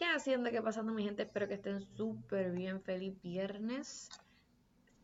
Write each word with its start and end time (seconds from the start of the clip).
¿Qué 0.00 0.06
haciendo? 0.06 0.50
¿Qué 0.50 0.62
pasando 0.62 0.94
mi 0.94 1.04
gente? 1.04 1.24
Espero 1.24 1.46
que 1.46 1.52
estén 1.52 1.82
súper 1.82 2.52
bien. 2.52 2.80
Feliz 2.80 3.20
viernes. 3.20 4.08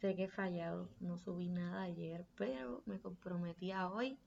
Sé 0.00 0.16
que 0.16 0.24
he 0.24 0.28
fallado, 0.28 0.88
no 1.00 1.18
subí 1.18 1.50
nada 1.50 1.82
ayer, 1.82 2.24
pero 2.34 2.82
me 2.86 2.98
comprometí 2.98 3.72
a 3.72 3.90
hoy 3.90 4.18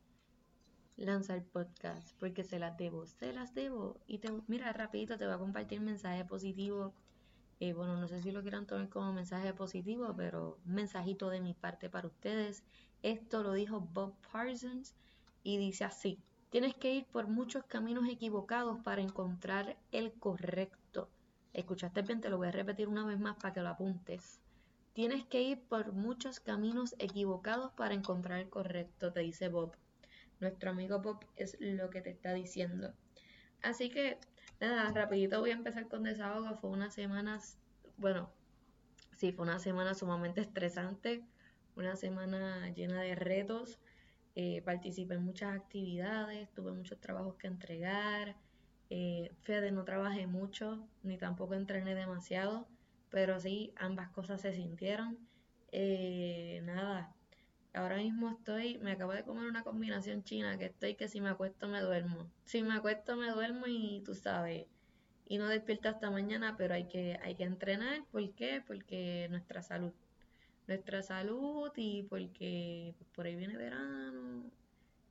lanzar 0.95 1.43
podcast 1.43 2.15
porque 2.19 2.43
se 2.43 2.59
las 2.59 2.77
debo, 2.77 3.07
se 3.07 3.33
las 3.33 3.55
debo. 3.55 3.99
Y 4.05 4.19
te, 4.19 4.29
mira, 4.45 4.71
rapidito 4.71 5.17
te 5.17 5.25
voy 5.25 5.33
a 5.33 5.39
compartir 5.39 5.81
mensaje 5.81 6.23
positivo. 6.23 6.93
Eh, 7.59 7.73
bueno, 7.73 7.97
no 7.97 8.07
sé 8.07 8.21
si 8.21 8.31
lo 8.31 8.43
quieran 8.43 8.67
tomar 8.67 8.89
como 8.89 9.11
mensaje 9.11 9.55
positivo, 9.55 10.13
pero 10.15 10.59
mensajito 10.65 11.31
de 11.31 11.41
mi 11.41 11.55
parte 11.55 11.89
para 11.89 12.05
ustedes. 12.05 12.63
Esto 13.01 13.41
lo 13.41 13.53
dijo 13.53 13.81
Bob 13.81 14.13
Parsons 14.31 14.93
y 15.41 15.57
dice 15.57 15.85
así. 15.85 16.21
Tienes 16.49 16.73
que 16.73 16.91
ir 16.91 17.05
por 17.05 17.27
muchos 17.27 17.63
caminos 17.65 18.09
equivocados 18.09 18.79
para 18.79 19.03
encontrar 19.03 19.77
el 19.91 20.11
correcto. 20.13 21.07
Escuchaste 21.53 22.01
bien, 22.01 22.21
te 22.21 22.29
lo 22.29 22.37
voy 22.37 22.47
a 22.47 22.51
repetir 22.51 22.87
una 22.87 23.05
vez 23.05 23.19
más 23.19 23.35
para 23.35 23.53
que 23.53 23.61
lo 23.61 23.69
apuntes. 23.69 24.41
Tienes 24.93 25.23
que 25.25 25.43
ir 25.43 25.61
por 25.61 25.93
muchos 25.93 26.39
caminos 26.39 26.95
equivocados 26.97 27.71
para 27.73 27.93
encontrar 27.93 28.39
el 28.39 28.49
correcto, 28.49 29.13
te 29.13 29.19
dice 29.19 29.47
Bob. 29.49 29.75
Nuestro 30.39 30.71
amigo 30.71 30.99
Bob 30.99 31.23
es 31.35 31.55
lo 31.59 31.91
que 31.91 32.01
te 32.01 32.09
está 32.09 32.33
diciendo. 32.33 32.93
Así 33.61 33.91
que, 33.91 34.17
nada, 34.59 34.91
rapidito 34.91 35.39
voy 35.39 35.51
a 35.51 35.53
empezar 35.53 35.87
con 35.87 36.01
desahogo. 36.01 36.57
Fue 36.57 36.71
una 36.71 36.89
semana, 36.89 37.39
bueno, 37.97 38.31
sí, 39.15 39.31
fue 39.33 39.43
una 39.43 39.59
semana 39.59 39.93
sumamente 39.93 40.41
estresante, 40.41 41.23
una 41.75 41.95
semana 41.95 42.69
llena 42.69 43.01
de 43.01 43.13
retos 43.13 43.79
eh, 44.35 44.61
participé 44.63 45.15
en 45.15 45.25
muchas 45.25 45.55
actividades, 45.55 46.49
tuve 46.53 46.71
muchos 46.73 46.99
trabajos 46.99 47.35
que 47.35 47.47
entregar. 47.47 48.35
Eh, 48.89 49.31
Fede 49.41 49.71
no 49.71 49.83
trabajé 49.83 50.27
mucho, 50.27 50.87
ni 51.03 51.17
tampoco 51.17 51.53
entrené 51.55 51.95
demasiado, 51.95 52.67
pero 53.09 53.39
sí, 53.39 53.73
ambas 53.75 54.09
cosas 54.09 54.41
se 54.41 54.53
sintieron. 54.53 55.17
Eh, 55.71 56.61
nada, 56.63 57.13
ahora 57.73 57.97
mismo 57.97 58.29
estoy, 58.29 58.77
me 58.79 58.91
acabo 58.93 59.13
de 59.13 59.23
comer 59.23 59.45
una 59.45 59.63
combinación 59.63 60.23
china 60.23 60.57
que 60.57 60.65
estoy 60.65 60.95
que 60.95 61.07
si 61.07 61.21
me 61.21 61.29
acuesto 61.29 61.67
me 61.67 61.81
duermo. 61.81 62.31
Si 62.45 62.63
me 62.63 62.73
acuesto 62.73 63.15
me 63.15 63.29
duermo 63.31 63.65
y 63.67 64.01
tú 64.05 64.15
sabes, 64.15 64.67
y 65.27 65.37
no 65.37 65.47
despierto 65.47 65.89
hasta 65.89 66.09
mañana, 66.09 66.55
pero 66.57 66.73
hay 66.73 66.87
que, 66.87 67.19
hay 67.23 67.35
que 67.35 67.43
entrenar. 67.43 68.03
¿Por 68.11 68.33
qué? 68.33 68.63
Porque 68.65 69.27
nuestra 69.29 69.61
salud 69.61 69.93
nuestra 70.69 71.01
salud 71.01 71.71
y 71.75 72.03
porque 72.03 72.93
por 73.15 73.25
ahí 73.25 73.35
viene 73.35 73.57
verano 73.57 74.43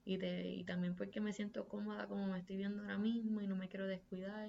y, 0.05 0.25
y 0.25 0.64
también 0.64 0.95
porque 0.95 1.20
me 1.20 1.33
siento 1.33 1.67
cómoda 1.67 2.06
como 2.06 2.28
me 2.28 2.39
estoy 2.39 2.56
viendo 2.56 2.81
ahora 2.81 2.97
mismo 2.97 3.41
y 3.41 3.48
no 3.48 3.56
me 3.56 3.69
quiero 3.69 3.86
descuidar. 3.86 4.48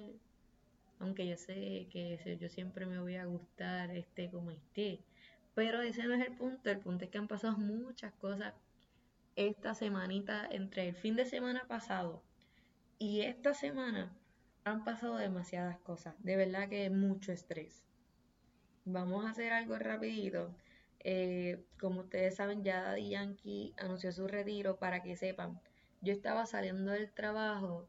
Aunque 1.00 1.26
yo 1.26 1.36
sé 1.36 1.88
que 1.90 2.38
yo 2.40 2.48
siempre 2.48 2.86
me 2.86 3.00
voy 3.00 3.16
a 3.16 3.24
gustar 3.24 3.90
este 3.90 4.30
como 4.30 4.52
esté. 4.52 5.00
Pero 5.54 5.82
ese 5.82 6.04
no 6.04 6.14
es 6.14 6.26
el 6.26 6.36
punto. 6.36 6.70
El 6.70 6.78
punto 6.78 7.04
es 7.04 7.10
que 7.10 7.18
han 7.18 7.26
pasado 7.26 7.58
muchas 7.58 8.12
cosas 8.14 8.54
esta 9.34 9.74
semanita 9.74 10.46
entre 10.50 10.88
el 10.88 10.94
fin 10.94 11.16
de 11.16 11.24
semana 11.24 11.64
pasado 11.66 12.22
y 12.98 13.22
esta 13.22 13.54
semana 13.54 14.12
han 14.64 14.84
pasado 14.84 15.16
demasiadas 15.16 15.78
cosas. 15.80 16.14
De 16.22 16.36
verdad 16.36 16.68
que 16.68 16.88
mucho 16.90 17.32
estrés. 17.32 17.82
Vamos 18.84 19.24
a 19.24 19.30
hacer 19.30 19.52
algo 19.52 19.76
rapidito 19.78 20.54
eh, 21.02 21.64
como 21.78 22.00
ustedes 22.00 22.36
saben, 22.36 22.62
ya 22.62 22.82
Daddy 22.82 23.08
Yankee 23.10 23.74
anunció 23.78 24.12
su 24.12 24.26
retiro 24.28 24.78
para 24.78 25.02
que 25.02 25.16
sepan. 25.16 25.60
Yo 26.02 26.12
estaba 26.12 26.46
saliendo 26.46 26.92
del 26.92 27.10
trabajo, 27.12 27.88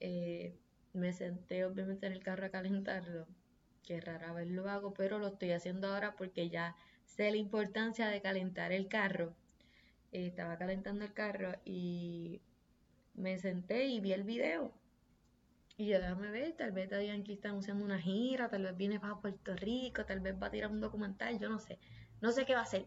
eh, 0.00 0.54
me 0.92 1.12
senté 1.12 1.64
obviamente 1.64 2.06
en 2.06 2.12
el 2.12 2.22
carro 2.22 2.46
a 2.46 2.50
calentarlo, 2.50 3.26
que 3.84 4.00
rara 4.00 4.32
vez 4.32 4.48
lo 4.48 4.68
hago, 4.68 4.92
pero 4.94 5.18
lo 5.18 5.28
estoy 5.28 5.52
haciendo 5.52 5.88
ahora 5.88 6.16
porque 6.16 6.50
ya 6.50 6.76
sé 7.04 7.30
la 7.30 7.36
importancia 7.36 8.08
de 8.08 8.20
calentar 8.20 8.72
el 8.72 8.88
carro. 8.88 9.34
Eh, 10.12 10.26
estaba 10.26 10.58
calentando 10.58 11.04
el 11.04 11.12
carro 11.14 11.52
y 11.64 12.40
me 13.14 13.38
senté 13.38 13.86
y 13.86 14.00
vi 14.00 14.12
el 14.12 14.24
video. 14.24 14.72
Y 15.76 15.86
yo, 15.86 15.98
déjame 16.00 16.30
ver, 16.30 16.52
tal 16.52 16.72
vez 16.72 16.90
Daddy 16.90 17.06
Yankee 17.06 17.32
está 17.32 17.48
anunciando 17.48 17.84
una 17.84 17.98
gira, 18.00 18.48
tal 18.50 18.64
vez 18.64 18.76
viene 18.76 19.00
para 19.00 19.20
Puerto 19.20 19.56
Rico, 19.56 20.04
tal 20.04 20.20
vez 20.20 20.34
va 20.40 20.48
a 20.48 20.50
tirar 20.50 20.70
un 20.70 20.80
documental, 20.80 21.38
yo 21.38 21.48
no 21.48 21.58
sé 21.58 21.78
no 22.22 22.32
sé 22.32 22.46
qué 22.46 22.54
va 22.54 22.60
a 22.60 22.62
hacer. 22.64 22.86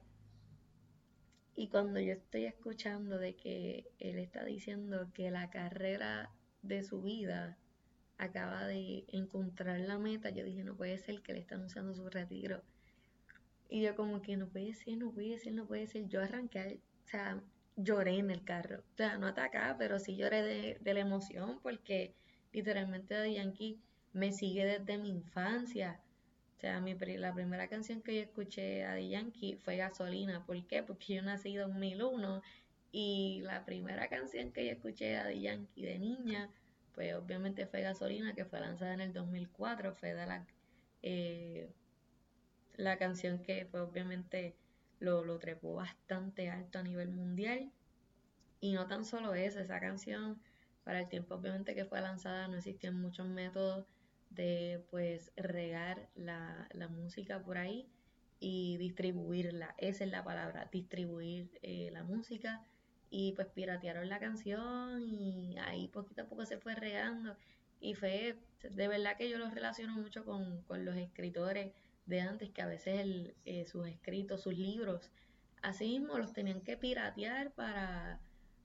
Y 1.56 1.68
cuando 1.68 2.00
yo 2.00 2.13
estoy 2.13 2.46
escuchando 2.46 3.18
de 3.18 3.35
que 3.35 3.85
él 4.00 4.18
está 4.18 4.44
diciendo 4.44 5.09
que 5.13 5.29
la 5.29 5.50
carrera 5.50 6.31
de 6.62 6.84
su 6.84 7.01
vida 7.01 7.57
acaba 8.18 8.66
de 8.66 9.06
encontrar 9.09 9.79
la 9.81 9.97
meta, 9.97 10.29
yo 10.29 10.44
dije, 10.44 10.63
no 10.63 10.75
puede 10.75 10.97
ser 10.97 11.22
que 11.22 11.34
le 11.34 11.40
está 11.40 11.56
anunciando 11.56 11.94
su 11.94 12.09
retiro. 12.09 12.63
Y 13.69 13.81
yo 13.81 13.96
como 13.96 14.22
que 14.22 14.38
no 14.38 14.47
puede 14.47 14.73
ser, 14.73 14.97
no 14.97 15.12
puede 15.12 15.38
ser, 15.38 15.53
no 15.53 15.66
puede 15.66 15.88
ser. 15.88 16.07
Yo 16.07 16.22
arranqué, 16.22 16.79
o 17.03 17.07
sea, 17.07 17.41
lloré 17.75 18.17
en 18.17 18.31
el 18.31 18.44
carro. 18.44 18.79
O 18.94 18.96
sea, 18.96 19.17
no 19.17 19.28
atacaba, 19.28 19.78
pero 19.78 20.00
sí 20.00 20.16
lloré 20.16 20.44
de, 20.44 20.78
de 20.79 20.94
la 20.94 21.02
emoción 21.02 21.59
porque 21.62 22.16
literalmente 22.53 23.16
de 23.16 23.34
Yankee 23.34 23.81
me 24.13 24.31
sigue 24.31 24.66
desde 24.66 24.97
mi 24.97 25.09
infancia. 25.09 26.00
Sea, 26.66 26.81
mi, 26.81 26.96
la 26.96 27.31
primera 27.31 27.68
canción 27.68 28.02
que 28.02 28.16
yo 28.16 28.22
escuché 28.24 28.86
a 28.86 28.96
The 28.96 29.08
Yankee 29.08 29.56
fue 29.56 29.78
Gasolina. 29.78 30.44
¿Por 30.48 30.66
qué? 30.66 30.81
Porque 30.81 31.14
yo 31.14 31.22
nací 31.22 31.56
en 31.56 31.59
2001 31.59 32.42
y 32.92 33.42
la 33.44 33.64
primera 33.66 34.08
canción 34.09 34.52
que 34.52 34.66
yo 34.66 34.72
escuché 34.72 35.16
a 35.18 35.28
The 35.28 35.40
Yankee 35.40 35.86
de 35.86 36.00
niña, 36.00 36.50
pues 36.96 37.14
obviamente 37.14 37.68
fue 37.68 37.81
Gasolina, 37.81 38.34
que 38.34 38.46
fue 38.46 38.59
lanzada 38.62 38.96
en 38.96 39.02
el 39.02 39.14
2004. 39.14 39.94
Fue 39.94 40.16
de 40.16 40.26
la, 40.26 40.48
eh, 41.03 41.70
la 42.78 42.97
canción 42.97 43.44
que 43.44 43.68
pues, 43.68 43.84
obviamente 43.84 44.56
lo, 44.97 45.24
lo 45.24 45.38
trepó 45.38 45.76
bastante 45.76 46.50
alto 46.50 46.80
a 46.80 46.84
nivel 46.84 47.12
mundial. 47.12 47.72
Y 48.59 48.74
no 48.74 48.88
tan 48.88 49.06
solo 49.06 49.36
eso, 49.36 49.59
esa 49.59 49.80
canción, 49.80 50.42
para 50.84 51.02
el 51.02 51.09
tiempo 51.09 51.36
obviamente 51.36 51.76
que 51.76 51.86
fue 51.86 52.02
lanzada, 52.02 52.47
no 52.47 52.58
existían 52.58 53.00
muchos 53.00 53.28
métodos 53.28 53.86
de 54.35 54.85
pues 54.91 55.31
regar 55.35 56.09
la, 56.16 56.68
música 56.90 57.41
por 57.41 57.57
ahí 57.57 57.88
y 58.40 58.78
distribuirla. 58.78 59.75
Esa 59.78 60.03
es 60.03 60.12
la 60.12 60.23
palabra, 60.23 60.69
distribuir 60.72 61.50
eh, 61.62 61.90
la 61.91 62.03
música. 62.03 62.63
Y 63.09 63.31
pues 63.34 63.47
piratearon 63.47 64.09
la 64.09 64.19
canción 64.19 65.01
y 65.07 65.57
ahí 65.59 65.88
poquito 65.88 66.23
a 66.23 66.25
poco 66.25 66.46
se 66.46 66.57
fue 66.57 66.75
regando. 66.75 67.38
Y 67.79 67.94
fue, 67.94 68.38
de 68.62 68.88
verdad 68.88 69.18
que 69.18 69.29
yo 69.29 69.38
lo 69.38 69.50
relaciono 69.50 69.94
mucho 69.94 70.25
con, 70.25 70.63
los 70.69 70.96
escritores 70.97 71.72
de 72.06 72.22
antes, 72.22 72.52
que 72.52 72.62
a 72.62 72.67
veces 72.67 73.34
eh, 73.46 73.66
sus 73.66 73.88
escritos, 73.88 74.41
sus 74.41 74.57
libros, 74.57 75.12
así 75.62 75.88
mismo 76.00 76.17
los 76.17 76.34
tenían 76.34 76.62
que 76.62 76.78
piratear 76.78 77.52
para, 77.52 78.19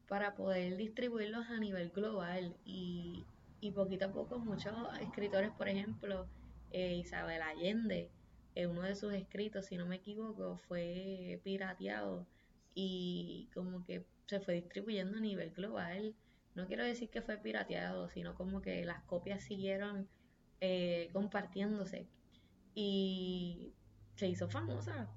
para 0.09 0.35
poder 0.35 0.77
distribuirlos 0.77 1.47
a 1.49 1.59
nivel 1.59 1.91
global. 1.91 2.57
Y, 2.65 3.25
y 3.61 3.71
poquito 3.73 4.07
a 4.07 4.13
poco 4.13 4.39
muchos 4.39 4.75
escritores, 5.01 5.51
por 5.51 5.69
ejemplo, 5.69 6.27
eh, 6.71 6.95
Isabel 6.95 7.43
Allende, 7.43 8.11
eh, 8.55 8.67
uno 8.67 8.83
de 8.83 8.95
sus 8.95 9.13
escritos, 9.13 9.67
si 9.67 9.77
no 9.77 9.87
me 9.87 9.97
equivoco, 9.97 10.57
fue 10.57 11.41
pirateado 11.45 12.27
y 12.75 13.49
como 13.55 13.85
que 13.85 14.05
se 14.27 14.41
fue 14.41 14.55
distribuyendo 14.55 15.19
a 15.19 15.21
nivel 15.21 15.51
global. 15.51 16.15
No 16.55 16.67
quiero 16.67 16.85
decir 16.85 17.11
que 17.11 17.23
fue 17.23 17.37
pirateado, 17.39 18.09
sino 18.09 18.35
como 18.35 18.63
que 18.63 18.85
las 18.85 19.03
copias 19.05 19.43
siguieron 19.43 20.09
eh, 20.61 21.11
compartiéndose 21.13 22.07
y 22.75 23.73
se 24.17 24.29
hizo 24.29 24.49
famosa. 24.49 25.09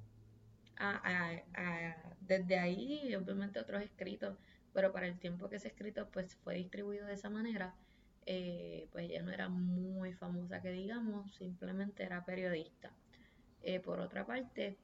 desde 2.22 2.60
ahí, 2.60 3.16
obviamente 3.16 3.60
otros 3.60 3.82
escritos, 3.84 4.38
pero 4.74 4.92
para 4.92 5.08
el 5.08 5.20
tiempo 5.20 5.50
que 5.50 5.58
ese 5.58 5.70
escrito 5.70 6.10
pues 6.12 6.36
fue 6.38 6.56
distribuido 6.56 7.06
de 7.06 7.14
esa 7.14 7.30
manera, 7.30 7.76
eh, 8.26 8.88
pues 8.92 9.10
ella 9.10 9.22
no 9.24 9.32
era 9.32 9.50
muy 9.50 10.14
famosa 10.14 10.62
que 10.62 10.72
digamos, 10.72 11.34
simplemente 11.36 12.04
era 12.04 12.26
periodista. 12.26 12.94
Eh, 13.62 13.80
por 13.80 14.00
otra 14.00 14.26
parte, 14.26 14.78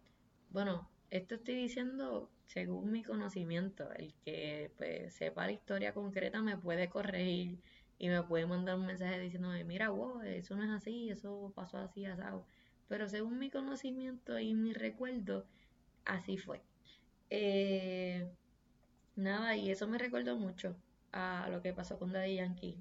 bueno, 0.51 0.89
esto 1.11 1.35
estoy 1.35 1.55
diciendo 1.55 2.29
según 2.45 2.91
mi 2.91 3.03
conocimiento, 3.03 3.91
el 3.93 4.13
que 4.25 4.71
pues, 4.77 5.13
sepa 5.13 5.45
la 5.45 5.51
historia 5.51 5.93
concreta 5.93 6.41
me 6.41 6.57
puede 6.57 6.89
corregir 6.89 7.59
y 7.99 8.07
me 8.09 8.23
puede 8.23 8.45
mandar 8.47 8.75
un 8.77 8.87
mensaje 8.87 9.19
diciéndome, 9.19 9.63
mira, 9.63 9.89
wow, 9.89 10.21
eso 10.21 10.55
no 10.55 10.63
es 10.63 10.69
así, 10.71 11.09
eso 11.09 11.51
pasó 11.55 11.77
así, 11.77 12.05
asado. 12.05 12.45
Pero 12.87 13.07
según 13.07 13.37
mi 13.37 13.49
conocimiento 13.51 14.39
y 14.39 14.53
mi 14.53 14.73
recuerdo, 14.73 15.45
así 16.05 16.37
fue. 16.37 16.61
Eh, 17.29 18.27
nada, 19.15 19.55
y 19.55 19.69
eso 19.71 19.87
me 19.87 19.97
recuerdo 19.97 20.37
mucho 20.37 20.75
a 21.11 21.49
lo 21.51 21.61
que 21.61 21.73
pasó 21.73 21.99
con 21.99 22.11
Daddy 22.13 22.35
Yankee 22.35 22.77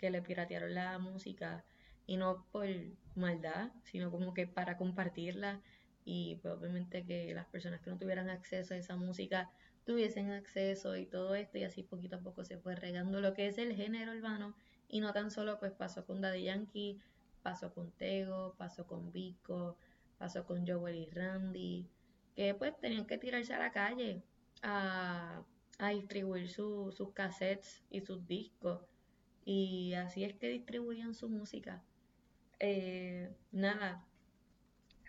que 0.00 0.10
le 0.10 0.22
piratearon 0.22 0.74
la 0.74 0.98
música 0.98 1.62
y 2.06 2.16
no 2.16 2.46
por 2.50 2.66
maldad, 3.14 3.70
sino 3.84 4.10
como 4.10 4.32
que 4.32 4.46
para 4.46 4.78
compartirla 4.78 5.60
y 6.04 6.36
pues, 6.36 6.54
obviamente 6.54 7.04
que 7.04 7.34
las 7.34 7.46
personas 7.46 7.82
que 7.82 7.90
no 7.90 7.98
tuvieran 7.98 8.30
acceso 8.30 8.72
a 8.72 8.78
esa 8.78 8.96
música 8.96 9.50
tuviesen 9.84 10.30
acceso 10.32 10.96
y 10.96 11.04
todo 11.04 11.34
esto 11.34 11.58
y 11.58 11.64
así 11.64 11.82
poquito 11.82 12.16
a 12.16 12.20
poco 12.20 12.44
se 12.44 12.56
fue 12.56 12.74
regando 12.74 13.20
lo 13.20 13.34
que 13.34 13.46
es 13.48 13.58
el 13.58 13.74
género 13.76 14.12
urbano 14.12 14.56
y 14.88 15.00
no 15.00 15.12
tan 15.12 15.30
solo 15.30 15.58
pues 15.58 15.72
pasó 15.72 16.06
con 16.06 16.22
Daddy 16.22 16.44
Yankee, 16.44 16.98
pasó 17.42 17.74
con 17.74 17.92
Tego, 17.92 18.54
pasó 18.56 18.86
con 18.86 19.12
Vico, 19.12 19.76
pasó 20.16 20.46
con 20.46 20.66
Joel 20.66 20.96
y 20.96 21.10
Randy, 21.10 21.88
que 22.34 22.54
pues 22.54 22.78
tenían 22.80 23.06
que 23.06 23.18
tirarse 23.18 23.52
a 23.52 23.58
la 23.58 23.70
calle 23.70 24.22
a, 24.62 25.44
distribuir 25.92 26.48
sus 26.48 27.12
cassettes 27.14 27.82
y 27.90 28.00
sus 28.00 28.26
discos. 28.26 28.89
Y 29.52 29.94
así 29.94 30.22
es 30.22 30.36
que 30.36 30.48
distribuían 30.48 31.12
su 31.12 31.28
música. 31.28 31.82
Eh, 32.60 33.34
nada, 33.50 34.06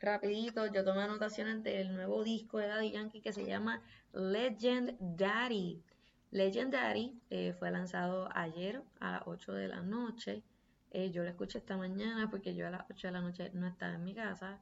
rapidito, 0.01 0.65
yo 0.65 0.83
tomé 0.83 1.03
anotaciones 1.03 1.61
del 1.61 1.93
nuevo 1.93 2.23
disco 2.23 2.57
de 2.57 2.65
Daddy 2.65 2.89
Yankee 2.89 3.21
que 3.21 3.33
se 3.33 3.45
llama 3.45 3.83
Legend 4.13 4.97
Daddy. 4.99 5.83
Legendary 6.31 7.21
eh, 7.29 7.53
fue 7.59 7.69
lanzado 7.69 8.29
ayer 8.33 8.81
a 8.99 9.11
las 9.11 9.21
8 9.27 9.53
de 9.53 9.67
la 9.67 9.83
noche. 9.83 10.41
Eh, 10.89 11.11
yo 11.11 11.21
lo 11.21 11.29
escuché 11.29 11.59
esta 11.59 11.77
mañana 11.77 12.31
porque 12.31 12.55
yo 12.55 12.65
a 12.65 12.71
las 12.71 12.89
8 12.89 13.09
de 13.09 13.13
la 13.13 13.21
noche 13.21 13.51
no 13.53 13.67
estaba 13.67 13.93
en 13.93 14.03
mi 14.03 14.15
casa. 14.15 14.59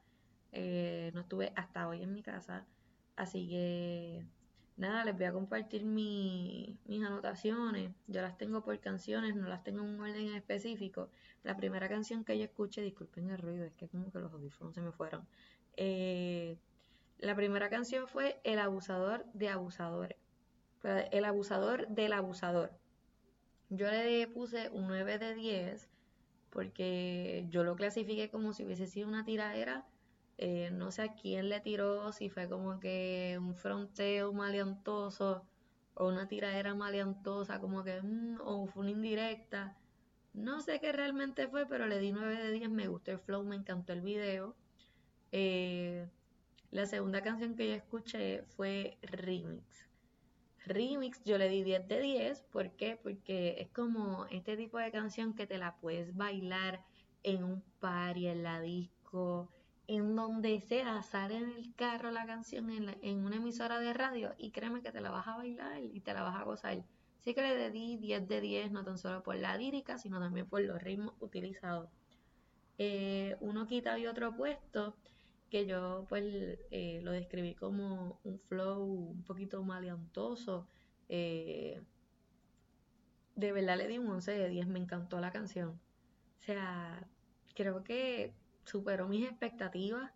Eh, 0.52 1.12
no 1.14 1.22
estuve 1.22 1.54
hasta 1.56 1.88
hoy 1.88 2.04
en 2.04 2.14
mi 2.14 2.22
casa. 2.22 2.66
Así 3.16 3.48
que 3.48 4.26
nada, 4.80 5.06
les 5.06 5.16
voy 5.16 5.26
a 5.26 5.34
compartir 5.34 5.86
mis 5.86 7.04
anotaciones. 7.06 7.92
Yo 8.08 8.22
las 8.22 8.38
tengo 8.38 8.64
por 8.64 8.80
canciones, 8.80 9.36
no 9.36 9.48
las 9.48 9.64
tengo 9.64 9.82
en 9.82 9.90
un 9.90 10.00
orden 10.00 10.34
específico. 10.34 11.10
La 11.44 11.56
primera 11.56 11.88
canción 11.88 12.24
que 12.24 12.38
yo 12.38 12.46
escuché, 12.46 12.82
disculpen 12.82 13.30
el 13.30 13.38
ruido, 13.38 13.66
es 13.66 13.74
que 13.74 13.88
como 13.88 14.12
que 14.12 14.20
los 14.20 14.34
audífonos 14.34 14.74
se 14.74 14.82
me 14.82 14.92
fueron. 14.92 15.28
la 17.20 17.36
primera 17.36 17.70
canción 17.70 18.08
fue 18.08 18.40
El 18.44 18.60
abusador 18.60 19.26
de 19.34 19.50
abusadores 19.50 20.18
el 20.84 21.26
abusador 21.26 21.88
del 21.88 22.14
abusador. 22.14 22.72
Yo 23.70 23.90
le 23.90 24.28
puse 24.28 24.70
un 24.70 24.88
9 24.88 25.20
de 25.20 25.36
10 25.36 25.90
porque 26.50 27.46
yo 27.50 27.64
lo 27.64 27.76
clasifiqué 27.76 28.30
como 28.30 28.54
si 28.54 28.64
hubiese 28.64 28.88
sido 28.88 29.08
una 29.08 29.24
tiradera. 29.26 29.86
Eh, 30.42 30.70
no 30.72 30.90
sé 30.90 31.02
a 31.02 31.14
quién 31.16 31.50
le 31.50 31.60
tiró, 31.60 32.14
si 32.14 32.30
fue 32.30 32.48
como 32.48 32.80
que 32.80 33.38
un 33.42 33.56
fronteo 33.56 34.32
maleantoso 34.32 35.46
o 35.96 36.08
una 36.08 36.30
tiradera 36.30 36.74
maleantosa, 36.76 37.60
como 37.60 37.84
que, 37.84 38.02
mm, 38.02 38.38
o 38.42 38.66
fue 38.68 38.84
una 38.84 38.92
indirecta. 38.92 39.78
No 40.34 40.62
sé 40.62 40.80
qué 40.80 40.94
realmente 40.94 41.50
fue, 41.50 41.66
pero 41.68 41.88
le 41.88 42.00
di 42.00 42.14
9 42.14 42.38
de 42.42 42.52
10, 42.52 42.70
me 42.70 42.88
gustó 42.88 43.12
el 43.12 43.20
flow, 43.20 43.44
me 43.44 43.58
encantó 43.58 43.92
el 43.92 44.00
video. 44.02 44.56
Eh, 45.34 46.08
la 46.72 46.86
segunda 46.86 47.22
canción 47.22 47.56
que 47.58 47.68
yo 47.68 47.74
escuché 47.76 48.44
fue 48.44 48.98
Remix. 49.02 49.90
Remix 50.66 51.22
yo 51.26 51.38
le 51.38 51.50
di 51.50 51.64
10 51.64 51.86
de 51.90 52.00
10. 52.00 52.44
¿Por 52.44 52.72
qué? 52.78 52.96
Porque 52.96 53.58
es 53.60 53.70
como 53.72 54.26
este 54.28 54.56
tipo 54.56 54.78
de 54.78 54.92
canción 54.92 55.34
que 55.36 55.48
te 55.48 55.58
la 55.58 55.76
puedes 55.82 56.16
bailar 56.16 56.86
en 57.24 57.44
un 57.44 57.62
party, 57.82 58.28
en 58.28 58.44
la 58.44 58.62
disco, 58.62 59.50
en 59.90 60.16
donde 60.16 60.62
sea, 60.62 61.02
sale 61.02 61.38
en 61.38 61.50
el 61.50 61.74
carro 61.74 62.12
la 62.12 62.28
canción 62.28 62.70
en, 62.70 63.26
una 63.26 63.38
emisora 63.38 63.80
de 63.80 63.92
radio 63.92 64.36
y 64.38 64.52
créeme 64.52 64.84
que 64.84 64.92
te 64.92 65.02
la 65.02 65.10
vas 65.10 65.28
a 65.28 65.36
bailar 65.36 65.82
y 65.84 66.00
te 66.02 66.14
la 66.14 66.22
vas 66.22 66.40
a 66.40 66.44
gozar. 66.44 66.86
Así 67.20 67.34
que 67.34 67.42
le 67.42 67.72
di 67.72 67.98
10 67.98 68.28
de 68.28 68.40
10, 68.40 68.72
no 68.72 68.84
tan 68.84 69.00
solo 69.00 69.24
por 69.24 69.36
la 69.36 69.58
lírica, 69.58 69.98
sino 69.98 70.20
también 70.20 70.48
por 70.48 70.62
los 70.62 70.80
ritmos 70.80 71.16
utilizados. 71.20 71.90
Eh, 72.78 73.36
uno 73.42 73.66
quita 73.66 73.98
y 73.98 74.06
otro 74.06 74.36
puesto 74.36 74.96
que 75.50 75.66
yo 75.66 76.06
pues 76.08 76.24
eh, 76.70 77.02
lo 77.02 77.12
describí 77.12 77.56
como 77.56 78.20
un 78.24 78.40
flow 78.42 78.84
un 78.84 79.24
poquito 79.24 79.64
maleantoso. 79.64 80.68
Eh, 81.10 81.82
de 83.36 83.52
verdad 83.52 83.76
le 83.76 83.88
di 83.88 83.98
un 83.98 84.08
11 84.08 84.34
de 84.34 84.50
10, 84.50 84.68
me 84.68 84.78
encantó 84.78 85.20
la 85.20 85.32
canción. 85.32 85.82
O 86.38 86.44
sea, 86.44 87.08
creo 87.56 87.84
que 87.84 88.36
superó 88.70 89.08
mis 89.08 89.26
expectativas. 89.26 90.12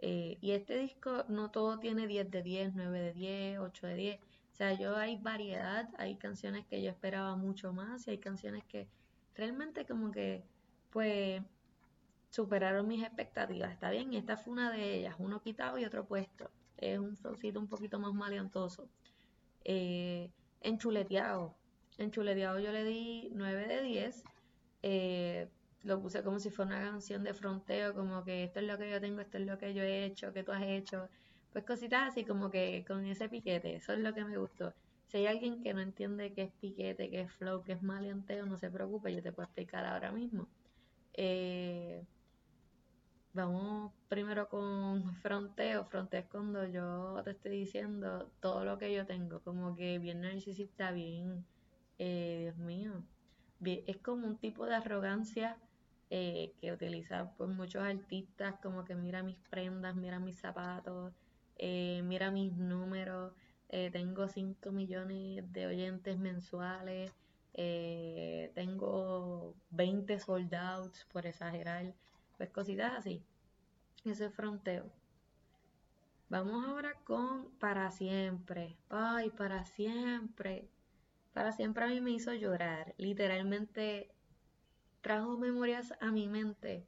Eh, 0.00 0.38
y 0.40 0.50
este 0.50 0.76
disco 0.76 1.24
no 1.28 1.50
todo 1.50 1.78
tiene 1.78 2.06
10 2.06 2.30
de 2.30 2.42
10, 2.42 2.74
9 2.74 3.00
de 3.00 3.12
10, 3.12 3.58
8 3.60 3.86
de 3.86 3.94
10. 3.94 4.20
O 4.20 4.56
sea, 4.56 4.72
yo 4.74 4.96
hay 4.96 5.16
variedad, 5.16 5.88
hay 5.98 6.16
canciones 6.16 6.66
que 6.66 6.82
yo 6.82 6.90
esperaba 6.90 7.36
mucho 7.36 7.72
más 7.72 8.06
y 8.06 8.10
hay 8.10 8.18
canciones 8.18 8.64
que 8.64 8.88
realmente 9.34 9.86
como 9.86 10.10
que 10.10 10.44
pues 10.90 11.42
superaron 12.30 12.86
mis 12.86 13.02
expectativas. 13.02 13.72
Está 13.72 13.90
bien, 13.90 14.12
y 14.12 14.16
esta 14.16 14.36
fue 14.36 14.52
una 14.52 14.70
de 14.70 14.98
ellas, 14.98 15.14
uno 15.18 15.40
quitado 15.40 15.78
y 15.78 15.84
otro 15.84 16.04
puesto. 16.04 16.50
Es 16.76 16.98
un 16.98 17.16
flowcito 17.16 17.58
un 17.60 17.68
poquito 17.68 17.98
más 17.98 18.12
maleantoso. 18.12 18.88
Eh, 19.64 20.30
enchuleteado. 20.60 21.54
Enchuleteado 21.98 22.58
yo 22.58 22.72
le 22.72 22.84
di 22.84 23.30
9 23.32 23.66
de 23.66 23.82
10. 23.82 24.24
Eh, 24.82 25.48
lo 25.84 26.00
puse 26.00 26.22
como 26.22 26.38
si 26.38 26.50
fuera 26.50 26.76
una 26.76 26.90
canción 26.90 27.24
de 27.24 27.34
fronteo, 27.34 27.94
como 27.94 28.24
que 28.24 28.44
esto 28.44 28.60
es 28.60 28.66
lo 28.66 28.78
que 28.78 28.90
yo 28.90 29.00
tengo, 29.00 29.20
esto 29.20 29.38
es 29.38 29.46
lo 29.46 29.58
que 29.58 29.74
yo 29.74 29.82
he 29.82 30.04
hecho, 30.04 30.32
que 30.32 30.42
tú 30.42 30.52
has 30.52 30.62
hecho. 30.64 31.08
Pues 31.52 31.64
cositas 31.64 32.08
así 32.08 32.24
como 32.24 32.50
que 32.50 32.84
con 32.86 33.04
ese 33.06 33.28
piquete, 33.28 33.76
eso 33.76 33.92
es 33.92 34.00
lo 34.00 34.14
que 34.14 34.24
me 34.24 34.36
gustó. 34.38 34.74
Si 35.06 35.18
hay 35.18 35.26
alguien 35.26 35.62
que 35.62 35.74
no 35.74 35.80
entiende 35.80 36.32
qué 36.32 36.42
es 36.42 36.52
piquete, 36.60 37.10
qué 37.10 37.20
es 37.22 37.32
flow, 37.32 37.62
qué 37.62 37.72
es 37.72 37.82
maleanteo, 37.82 38.46
no 38.46 38.58
se 38.58 38.70
preocupe, 38.70 39.14
yo 39.14 39.22
te 39.22 39.32
puedo 39.32 39.46
explicar 39.46 39.84
ahora 39.84 40.10
mismo. 40.12 40.48
Eh, 41.12 42.04
Vamos 43.34 43.92
primero 44.08 44.48
con 44.48 45.12
fronteo. 45.16 45.84
Fronteo 45.86 46.20
es 46.20 46.26
cuando 46.26 46.68
yo 46.68 47.20
te 47.24 47.32
estoy 47.32 47.58
diciendo 47.58 48.30
todo 48.40 48.64
lo 48.64 48.78
que 48.78 48.94
yo 48.94 49.06
tengo, 49.06 49.40
como 49.40 49.74
que 49.74 49.98
bien 49.98 50.20
narcisista, 50.20 50.92
bien, 50.92 51.44
eh, 51.98 52.38
Dios 52.42 52.56
mío. 52.58 53.02
es 53.60 53.96
como 53.96 54.28
un 54.28 54.38
tipo 54.38 54.66
de 54.66 54.76
arrogancia 54.76 55.58
eh, 56.16 56.52
que 56.60 56.70
utilizan 56.72 57.32
pues, 57.36 57.50
muchos 57.50 57.82
artistas, 57.82 58.54
como 58.62 58.84
que 58.84 58.94
mira 58.94 59.24
mis 59.24 59.36
prendas, 59.50 59.96
mira 59.96 60.20
mis 60.20 60.38
zapatos, 60.38 61.12
eh, 61.56 62.02
mira 62.04 62.30
mis 62.30 62.52
números. 62.56 63.32
tengo 63.92 64.28
5 64.28 64.70
millones 64.70 65.52
de 65.52 65.66
oyentes 65.66 66.16
mensuales. 66.18 67.12
tengo 68.54 69.54
20 69.70 70.20
soldados, 70.20 71.04
por 71.12 71.26
exagerar 71.26 71.94
pues 72.36 72.50
cositas 72.50 72.92
así. 72.98 73.24
Ese 74.04 74.30
fronteo. 74.30 74.84
Vamos 76.28 76.64
ahora 76.64 76.94
con 77.04 77.50
para 77.58 77.90
siempre. 77.90 78.76
Ay, 78.88 79.30
para 79.30 79.64
siempre. 79.64 80.68
Para 81.32 81.50
siempre 81.52 81.84
a 81.84 81.88
mí 81.88 82.00
me 82.00 82.12
hizo 82.12 82.32
llorar. 82.34 82.94
Literalmente 82.98 84.13
trajo 85.04 85.36
memorias 85.36 85.92
a 86.00 86.10
mi 86.10 86.28
mente 86.28 86.86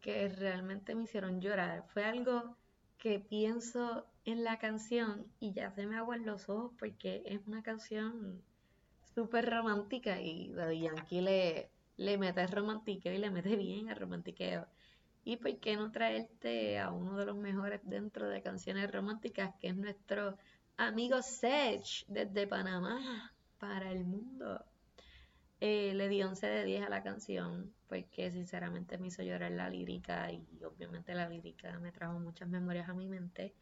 que 0.00 0.28
realmente 0.28 0.96
me 0.96 1.04
hicieron 1.04 1.40
llorar. 1.40 1.84
Fue 1.94 2.04
algo 2.04 2.56
que 2.98 3.20
pienso 3.20 4.04
en 4.24 4.42
la 4.42 4.58
canción 4.58 5.24
y 5.38 5.52
ya 5.52 5.70
se 5.70 5.86
me 5.86 5.96
aguan 5.96 6.26
los 6.26 6.48
ojos 6.48 6.72
porque 6.76 7.22
es 7.24 7.46
una 7.46 7.62
canción 7.62 8.42
súper 9.14 9.48
romántica 9.48 10.20
y 10.20 10.52
Daddy 10.54 10.80
Yankee 10.80 11.20
le, 11.20 11.70
le 11.96 12.18
mete 12.18 12.44
romantiqueo 12.48 13.12
y 13.14 13.18
le 13.18 13.30
mete 13.30 13.54
bien 13.54 13.90
el 13.90 13.96
romantiqueo. 13.96 14.66
Y 15.22 15.36
por 15.36 15.56
qué 15.60 15.76
no 15.76 15.92
traerte 15.92 16.80
a 16.80 16.90
uno 16.90 17.16
de 17.16 17.26
los 17.26 17.36
mejores 17.36 17.80
dentro 17.84 18.28
de 18.28 18.42
canciones 18.42 18.90
románticas, 18.90 19.54
que 19.60 19.68
es 19.68 19.76
nuestro 19.76 20.36
amigo 20.76 21.22
Sech 21.22 22.04
desde 22.08 22.48
Panamá 22.48 23.32
para 23.60 23.92
el 23.92 24.04
mundo. 24.04 24.64
Eh, 25.60 25.94
le 25.94 26.08
di 26.08 26.22
11 26.22 26.46
de 26.46 26.64
10 26.64 26.84
a 26.84 26.90
la 26.90 27.02
canción 27.02 27.72
porque 27.88 28.30
sinceramente 28.30 28.98
me 28.98 29.08
hizo 29.08 29.22
llorar 29.22 29.52
la 29.52 29.70
lírica 29.70 30.30
y 30.30 30.44
obviamente 30.64 31.14
la 31.14 31.28
lírica 31.28 31.78
me 31.78 31.92
trajo 31.92 32.18
muchas 32.18 32.48
memorias 32.48 32.88
a 32.88 32.94
mi 32.94 33.08
mente. 33.08 33.54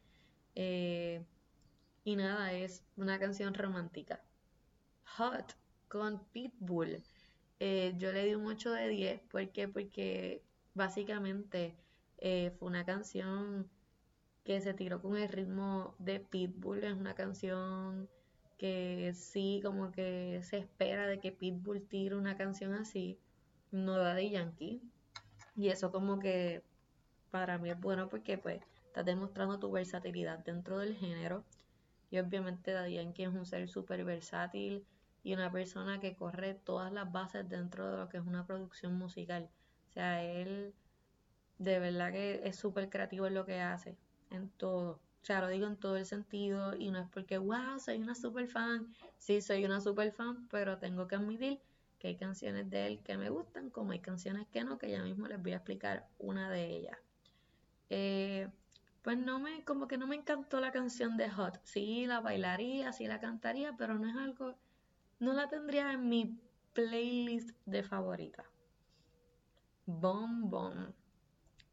Eh, 0.54 1.24
y 2.04 2.16
nada, 2.16 2.52
es 2.52 2.84
una 2.96 3.18
canción 3.18 3.54
romántica. 3.54 4.22
Hot 5.16 5.56
con 5.88 6.24
Pitbull. 6.32 7.02
Eh, 7.60 7.94
yo 7.96 8.12
le 8.12 8.24
di 8.24 8.34
un 8.34 8.46
8 8.46 8.72
de 8.72 8.88
10. 8.88 9.20
¿Por 9.22 9.48
qué? 9.50 9.68
Porque 9.68 10.42
básicamente 10.74 11.76
eh, 12.18 12.52
fue 12.58 12.68
una 12.68 12.84
canción 12.84 13.70
que 14.44 14.60
se 14.60 14.74
tiró 14.74 15.00
con 15.00 15.16
el 15.16 15.28
ritmo 15.28 15.94
de 15.98 16.20
Pitbull. 16.20 16.84
Es 16.84 16.94
una 16.94 17.14
canción 17.14 18.08
que 18.58 19.12
sí, 19.14 19.61
como 19.64 19.90
que 19.90 20.40
se 20.42 20.58
espera 20.58 21.06
de 21.06 21.20
que 21.20 21.32
Pitbull 21.32 21.87
tire 21.87 22.16
una 22.16 22.37
canción 22.37 22.75
así, 22.75 23.18
no 23.70 23.99
da 23.99 24.14
de 24.14 24.30
Yankee. 24.30 24.82
Y 25.56 25.68
eso 25.68 25.90
como 25.90 26.18
que 26.18 26.62
para 27.30 27.58
mí 27.58 27.70
es 27.70 27.80
bueno 27.80 28.08
porque 28.08 28.38
pues 28.38 28.62
estás 28.87 29.04
demostrando 29.04 29.58
tu 29.58 29.70
versatilidad 29.70 30.38
dentro 30.40 30.78
del 30.78 30.96
género. 30.96 31.44
Y 32.11 32.18
obviamente 32.18 32.73
Daddy 32.73 32.94
Yankee 32.94 33.25
es 33.25 33.30
un 33.30 33.44
ser 33.44 33.68
súper 33.68 34.04
versátil 34.04 34.87
y 35.25 35.34
una 35.34 35.50
persona 35.50 35.99
que 35.99 36.14
corre 36.14 36.54
todas 36.54 36.92
las 36.92 37.11
bases 37.11 37.49
dentro 37.49 37.90
de 37.90 37.99
lo 37.99 38.08
que 38.08 38.18
es 38.18 38.25
una 38.25 38.46
producción 38.46 38.96
musical. 38.96 39.50
O 39.88 39.92
sea, 39.92 40.23
él 40.23 40.75
de 41.58 41.78
verdad 41.78 42.12
que 42.12 42.40
es 42.44 42.56
súper 42.56 42.88
creativo 42.88 43.26
en 43.26 43.34
lo 43.34 43.46
que 43.46 43.61
hace, 43.61 43.96
en 44.30 44.49
todo. 44.50 45.00
O 45.25 45.26
sea, 45.26 45.40
lo 45.40 45.49
digo 45.49 45.66
en 45.66 45.78
todo 45.78 45.97
el 45.97 46.04
sentido 46.04 46.76
y 46.76 46.90
no 46.90 46.99
es 46.99 47.09
porque, 47.09 47.38
wow, 47.38 47.78
soy 47.78 47.97
una 47.97 48.14
super 48.14 48.47
fan. 48.47 48.95
Sí, 49.16 49.40
soy 49.40 49.64
una 49.64 49.81
super 49.81 50.12
fan, 50.12 50.47
pero 50.49 50.76
tengo 50.76 51.09
que 51.09 51.14
admitir 51.16 51.62
que 51.99 52.09
hay 52.09 52.16
canciones 52.19 52.69
de 52.69 52.87
él 52.87 53.02
que 53.02 53.16
me 53.16 53.31
gustan, 53.31 53.71
como 53.71 53.93
hay 53.93 54.00
canciones 54.00 54.47
que 54.49 54.62
no, 54.64 54.76
que 54.76 54.90
ya 54.90 55.02
mismo 55.02 55.26
les 55.26 55.43
voy 55.43 55.52
a 55.52 55.57
explicar 55.57 56.07
una 56.19 56.50
de 56.50 56.66
ellas. 56.66 56.99
Eh, 57.88 58.50
pues 59.00 59.16
no 59.16 59.40
me, 59.40 59.64
como 59.64 59.88
que 59.88 59.97
no 59.97 60.07
me 60.07 60.16
encantó 60.16 60.61
la 60.61 60.73
canción 60.73 61.16
de 61.16 61.31
Hot. 61.31 61.59
Sí, 61.64 62.04
la 62.04 62.21
bailaría, 62.21 62.93
sí 62.93 63.07
la 63.07 63.19
cantaría, 63.19 63.75
pero 63.78 63.99
no 63.99 64.07
es 64.07 64.16
algo, 64.16 64.59
no 65.21 65.33
la 65.33 65.49
tendría 65.49 65.90
en 65.90 66.07
mi 66.07 66.38
playlist 66.75 67.57
de 67.64 67.83
favorita. 67.83 68.45
Bom 69.87 70.50
Bom, 70.50 70.93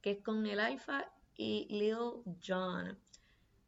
que 0.02 0.12
es 0.12 0.24
con 0.24 0.46
el 0.46 0.62
Alfa 0.62 1.12
y 1.36 1.68
Lil 1.70 2.24
Jon. 2.42 2.98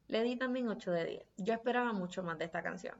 Le 0.08 0.22
di 0.22 0.36
también 0.36 0.68
8 0.68 0.90
de 0.92 1.04
10. 1.04 1.26
Yo 1.38 1.54
esperaba 1.54 1.92
mucho 1.92 2.22
más 2.22 2.38
de 2.38 2.44
esta 2.44 2.62
canción. 2.62 2.96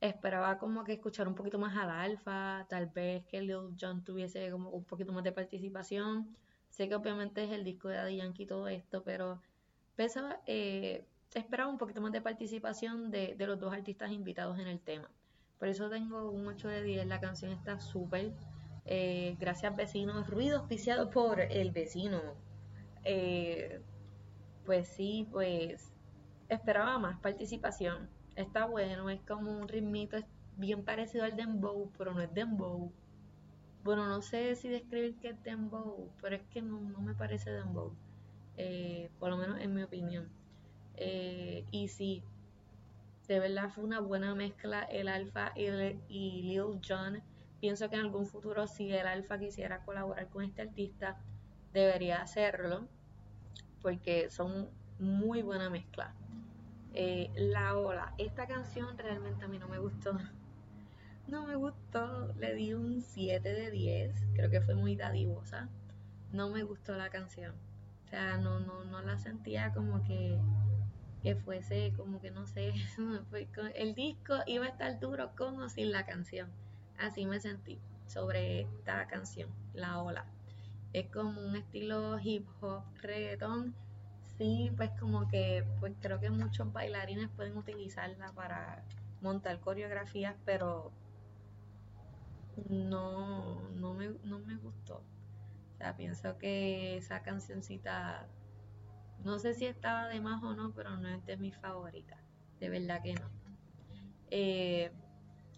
Esperaba 0.00 0.58
como 0.58 0.84
que 0.84 0.94
escuchar 0.94 1.28
un 1.28 1.34
poquito 1.34 1.58
más 1.58 1.76
al 1.76 1.90
Alfa, 1.90 2.66
tal 2.68 2.86
vez 2.86 3.24
que 3.26 3.40
Lil 3.40 3.76
Jon 3.80 4.04
tuviese 4.04 4.50
como 4.50 4.70
un 4.70 4.84
poquito 4.84 5.12
más 5.12 5.24
de 5.24 5.32
participación. 5.32 6.36
Sé 6.70 6.88
que 6.88 6.94
obviamente 6.94 7.44
es 7.44 7.50
el 7.50 7.64
disco 7.64 7.88
de 7.88 7.96
Daddy 7.96 8.20
y 8.38 8.46
todo 8.46 8.68
esto, 8.68 9.02
pero 9.02 9.40
pensaba, 9.94 10.40
eh, 10.46 11.06
esperaba 11.34 11.70
un 11.70 11.78
poquito 11.78 12.00
más 12.00 12.12
de 12.12 12.20
participación 12.20 13.10
de, 13.10 13.34
de 13.36 13.46
los 13.46 13.58
dos 13.58 13.72
artistas 13.72 14.10
invitados 14.10 14.58
en 14.58 14.68
el 14.68 14.80
tema. 14.80 15.10
Por 15.58 15.68
eso 15.68 15.88
tengo 15.88 16.30
un 16.30 16.46
8 16.46 16.68
de 16.68 16.82
10. 16.82 17.06
La 17.06 17.20
canción 17.20 17.52
está 17.52 17.80
súper. 17.80 18.32
Eh, 18.84 19.36
gracias 19.38 19.74
vecinos. 19.74 20.28
Ruido 20.28 20.58
auspiciado 20.58 21.10
por 21.10 21.40
el 21.40 21.70
vecino. 21.70 22.20
Eh, 23.04 23.80
pues 24.64 24.88
sí, 24.88 25.28
pues 25.30 25.92
esperaba 26.48 26.98
más 26.98 27.18
participación. 27.20 28.08
Está 28.34 28.66
bueno, 28.66 29.08
es 29.10 29.20
como 29.22 29.50
un 29.50 29.68
ritmito 29.68 30.18
bien 30.56 30.84
parecido 30.84 31.24
al 31.24 31.36
dembow, 31.36 31.90
pero 31.96 32.12
no 32.14 32.20
es 32.20 32.32
dembow. 32.32 32.92
Bueno, 33.84 34.06
no 34.08 34.20
sé 34.22 34.56
si 34.56 34.68
describir 34.68 35.16
qué 35.20 35.28
es 35.28 35.42
dembow, 35.42 36.10
pero 36.20 36.36
es 36.36 36.42
que 36.50 36.62
no, 36.62 36.80
me 37.00 37.14
parece 37.14 37.50
dembow. 37.50 37.92
Eh, 38.56 39.10
por 39.18 39.30
lo 39.30 39.36
menos 39.36 39.60
en 39.60 39.74
mi 39.74 39.82
opinión. 39.82 40.28
y 40.98 41.88
sí, 41.88 42.22
de 43.28 43.40
verdad 43.40 43.70
fue 43.70 43.84
una 43.84 44.00
buena 44.00 44.34
mezcla 44.34 44.82
el 44.82 45.08
Alfa 45.08 45.52
y, 45.56 45.70
Lil 46.42 46.80
Jon. 46.86 47.22
Pienso 47.60 47.88
que 47.88 47.96
en 47.96 48.02
algún 48.02 48.26
futuro 48.26 48.66
si 48.66 48.92
el 48.92 49.06
Alfa 49.06 49.38
quisiera 49.38 49.84
colaborar 49.84 50.28
con 50.28 50.44
este 50.44 50.62
artista, 50.62 51.18
debería 51.72 52.22
hacerlo 52.22 52.86
porque 53.82 54.30
son 54.30 54.68
muy 54.98 55.42
buena 55.42 55.70
mezcla. 55.70 56.14
Eh, 56.98 57.30
la 57.36 57.76
Ola, 57.76 58.14
esta 58.18 58.46
canción 58.46 58.96
realmente 58.96 59.44
a 59.44 59.48
mí 59.48 59.58
no 59.58 59.68
me 59.68 59.78
gustó. 59.78 60.18
No 61.28 61.44
me 61.44 61.56
gustó, 61.56 62.32
le 62.38 62.54
di 62.54 62.72
un 62.72 63.02
7 63.02 63.48
de 63.48 63.70
10, 63.70 64.26
creo 64.34 64.48
que 64.48 64.60
fue 64.60 64.74
muy 64.74 64.94
dadivosa. 64.96 65.68
No 66.32 66.50
me 66.50 66.62
gustó 66.62 66.96
la 66.96 67.10
canción. 67.10 67.54
O 68.04 68.08
sea, 68.08 68.38
no, 68.38 68.60
no, 68.60 68.84
no 68.84 69.02
la 69.02 69.18
sentía 69.18 69.72
como 69.72 70.04
que 70.04 70.38
que 71.22 71.34
fuese 71.34 71.92
como 71.96 72.20
que 72.20 72.30
no 72.30 72.46
sé, 72.46 72.72
el 73.74 73.94
disco 73.96 74.34
iba 74.46 74.64
a 74.64 74.68
estar 74.68 75.00
duro 75.00 75.32
con 75.36 75.60
o 75.60 75.68
sin 75.68 75.90
la 75.90 76.06
canción. 76.06 76.48
Así 76.98 77.26
me 77.26 77.40
sentí 77.40 77.80
sobre 78.06 78.60
esta 78.60 79.08
canción, 79.08 79.50
La 79.74 80.00
Ola. 80.00 80.26
Es 80.92 81.08
como 81.08 81.40
un 81.40 81.56
estilo 81.56 82.18
hip 82.20 82.46
hop, 82.60 82.84
reggaeton. 83.02 83.74
Sí, 84.38 84.70
pues 84.76 84.90
como 85.00 85.28
que 85.28 85.64
pues 85.80 85.94
creo 86.00 86.20
que 86.20 86.30
muchos 86.30 86.72
bailarines 86.72 87.30
pueden 87.30 87.56
utilizarla 87.56 88.32
para 88.32 88.84
montar 89.22 89.60
coreografías, 89.60 90.36
pero 90.44 90.92
no, 92.68 93.68
no, 93.70 93.94
me, 93.94 94.08
no 94.24 94.38
me 94.40 94.56
gustó. 94.56 95.02
O 95.74 95.76
sea, 95.78 95.96
pienso 95.96 96.36
que 96.38 96.96
esa 96.96 97.22
cancioncita 97.22 98.28
no 99.24 99.38
sé 99.38 99.54
si 99.54 99.66
estaba 99.66 100.08
de 100.08 100.20
más 100.20 100.42
o 100.42 100.54
no, 100.54 100.72
pero 100.74 100.96
no 100.96 101.08
es 101.08 101.24
de 101.26 101.36
mis 101.36 101.56
favoritas. 101.56 102.18
De 102.60 102.68
verdad 102.68 103.02
que 103.02 103.14
no. 103.14 103.28
Eh, 104.30 104.92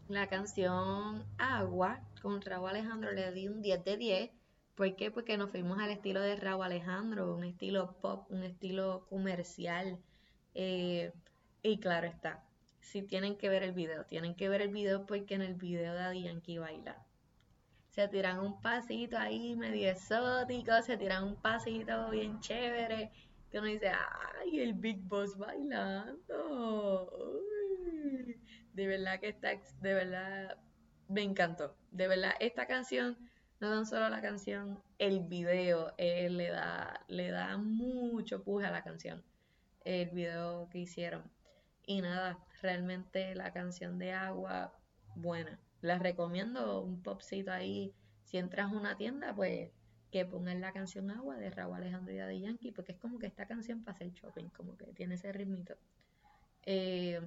la 0.09 0.27
canción 0.27 1.25
Agua 1.37 2.01
con 2.23 2.41
Raúl 2.41 2.71
Alejandro 2.71 3.13
le 3.13 3.31
di 3.33 3.49
un 3.49 3.61
10 3.61 3.85
de 3.85 3.97
10. 3.97 4.31
¿Por 4.79 4.95
qué? 4.95 5.11
Porque 5.11 5.37
nos 5.37 5.51
fuimos 5.51 5.81
al 5.81 5.91
estilo 5.91 6.21
de 6.21 6.37
Raúl 6.37 6.65
Alejandro, 6.65 7.35
un 7.35 7.43
estilo 7.43 7.97
pop, 8.01 8.31
un 8.31 8.45
estilo 8.45 9.09
comercial. 9.11 9.99
Eh, 10.55 11.13
y 11.65 11.81
claro 11.81 12.07
está, 12.07 12.45
si 12.79 13.03
tienen 13.03 13.37
que 13.37 13.49
ver 13.49 13.65
el 13.65 13.73
video, 13.73 14.05
tienen 14.05 14.37
que 14.37 14.49
ver 14.49 14.63
el 14.63 14.69
video 14.69 15.05
porque 15.05 15.35
en 15.35 15.43
el 15.43 15.55
video 15.55 15.95
de 15.95 16.23
Yankee 16.23 16.59
baila. 16.59 17.05
Se 17.89 18.07
tiran 18.07 18.39
un 18.39 18.61
pasito 18.61 19.19
ahí 19.19 19.57
medio 19.57 19.91
exótico, 19.91 20.81
se 20.83 20.97
tiran 20.97 21.25
un 21.25 21.35
pasito 21.43 22.11
bien 22.11 22.39
chévere 22.39 23.11
que 23.51 23.59
uno 23.59 23.67
dice, 23.67 23.91
ay, 23.91 24.61
el 24.61 24.75
Big 24.75 25.01
Boss 25.01 25.37
bailando. 25.37 26.23
De 28.75 28.87
verdad 28.87 29.19
que 29.19 29.31
está, 29.31 29.49
de 29.81 29.95
verdad, 29.95 30.57
me 31.09 31.23
encantó. 31.23 31.75
De 31.91 32.07
verdad, 32.07 32.35
esta 32.39 32.69
canción, 32.69 33.19
no 33.61 33.71
tan 33.71 33.87
solo 33.87 34.09
la 34.09 34.21
canción, 34.21 34.81
el 34.99 35.21
video 35.21 35.93
eh, 35.99 36.31
le, 36.31 36.49
da, 36.49 37.05
le 37.09 37.31
da 37.31 37.57
mucho 37.57 38.43
puje 38.43 38.67
a 38.67 38.71
la 38.71 38.85
canción. 38.85 39.23
El 39.85 40.11
video 40.11 40.69
que 40.71 40.79
hicieron. 40.79 41.25
Y 41.87 42.01
nada, 42.03 42.39
realmente 42.63 43.35
la 43.35 43.53
canción 43.53 43.99
de 43.99 44.13
agua, 44.13 44.73
buena. 45.17 45.59
La 45.81 45.99
recomiendo 45.99 46.83
un 46.83 47.03
popcito 47.03 47.51
ahí. 47.51 47.95
Si 48.25 48.37
entras 48.37 48.71
a 48.71 48.77
una 48.77 48.97
tienda, 48.97 49.35
pues 49.35 49.71
que 50.11 50.25
pongan 50.25 50.61
la 50.61 50.73
canción 50.73 51.11
Agua 51.11 51.37
de 51.37 51.51
Raúl 51.51 51.77
Alejandro 51.77 52.13
y 52.13 52.17
de 52.17 52.41
Yankee, 52.41 52.73
porque 52.73 52.93
es 52.93 52.99
como 52.99 53.19
que 53.19 53.27
esta 53.27 53.47
canción 53.47 53.85
para 53.85 53.95
hacer 53.95 54.11
shopping, 54.13 54.49
como 54.49 54.77
que 54.77 54.87
tiene 54.95 55.17
ese 55.17 55.33
ritmito. 55.33 55.77
Eh, 56.65 57.21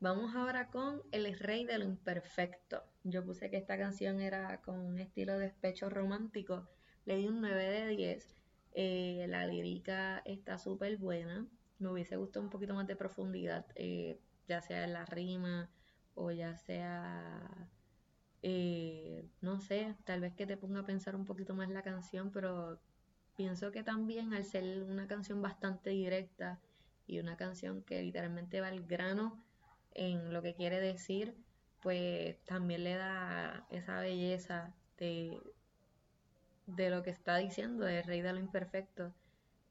vamos 0.00 0.34
ahora 0.34 0.68
con 0.68 1.02
El 1.12 1.38
Rey 1.38 1.64
de 1.64 1.78
lo 1.78 1.84
Imperfecto. 1.84 2.82
Yo 3.04 3.24
puse 3.24 3.50
que 3.50 3.58
esta 3.58 3.78
canción 3.78 4.20
era 4.20 4.60
con 4.62 4.80
un 4.80 4.98
estilo 4.98 5.34
de 5.34 5.46
despecho 5.46 5.90
romántico. 5.90 6.68
Le 7.04 7.16
di 7.16 7.28
un 7.28 7.40
9 7.40 7.62
de 7.64 7.86
10. 7.88 8.42
Eh, 8.72 9.26
la 9.28 9.46
lírica 9.46 10.22
está 10.24 10.58
súper 10.58 10.96
buena. 10.96 11.46
Me 11.78 11.90
hubiese 11.90 12.16
gustado 12.16 12.44
un 12.44 12.50
poquito 12.50 12.74
más 12.74 12.86
de 12.86 12.96
profundidad, 12.96 13.66
eh, 13.74 14.18
ya 14.48 14.60
sea 14.60 14.84
en 14.84 14.92
la 14.92 15.04
rima 15.06 15.70
o 16.14 16.30
ya 16.30 16.56
sea 16.56 17.68
eh, 18.42 19.28
no 19.40 19.60
sé, 19.60 19.94
tal 20.04 20.20
vez 20.20 20.34
que 20.34 20.46
te 20.46 20.56
ponga 20.56 20.80
a 20.80 20.86
pensar 20.86 21.14
un 21.14 21.24
poquito 21.24 21.54
más 21.54 21.68
la 21.68 21.82
canción, 21.82 22.30
pero 22.30 22.80
pienso 23.36 23.70
que 23.70 23.82
también 23.82 24.32
al 24.34 24.44
ser 24.44 24.82
una 24.82 25.06
canción 25.06 25.42
bastante 25.42 25.90
directa 25.90 26.60
y 27.06 27.18
una 27.18 27.36
canción 27.36 27.82
que 27.82 28.02
literalmente 28.02 28.60
va 28.60 28.68
al 28.68 28.86
grano 28.86 29.42
en 29.94 30.32
lo 30.32 30.42
que 30.42 30.54
quiere 30.54 30.80
decir, 30.80 31.34
pues 31.80 32.38
también 32.44 32.84
le 32.84 32.94
da 32.94 33.66
esa 33.70 34.00
belleza 34.00 34.74
de, 34.98 35.40
de 36.66 36.90
lo 36.90 37.02
que 37.02 37.10
está 37.10 37.36
diciendo, 37.38 37.84
de 37.84 38.02
Rey 38.02 38.20
de 38.20 38.32
lo 38.32 38.38
Imperfecto. 38.38 39.14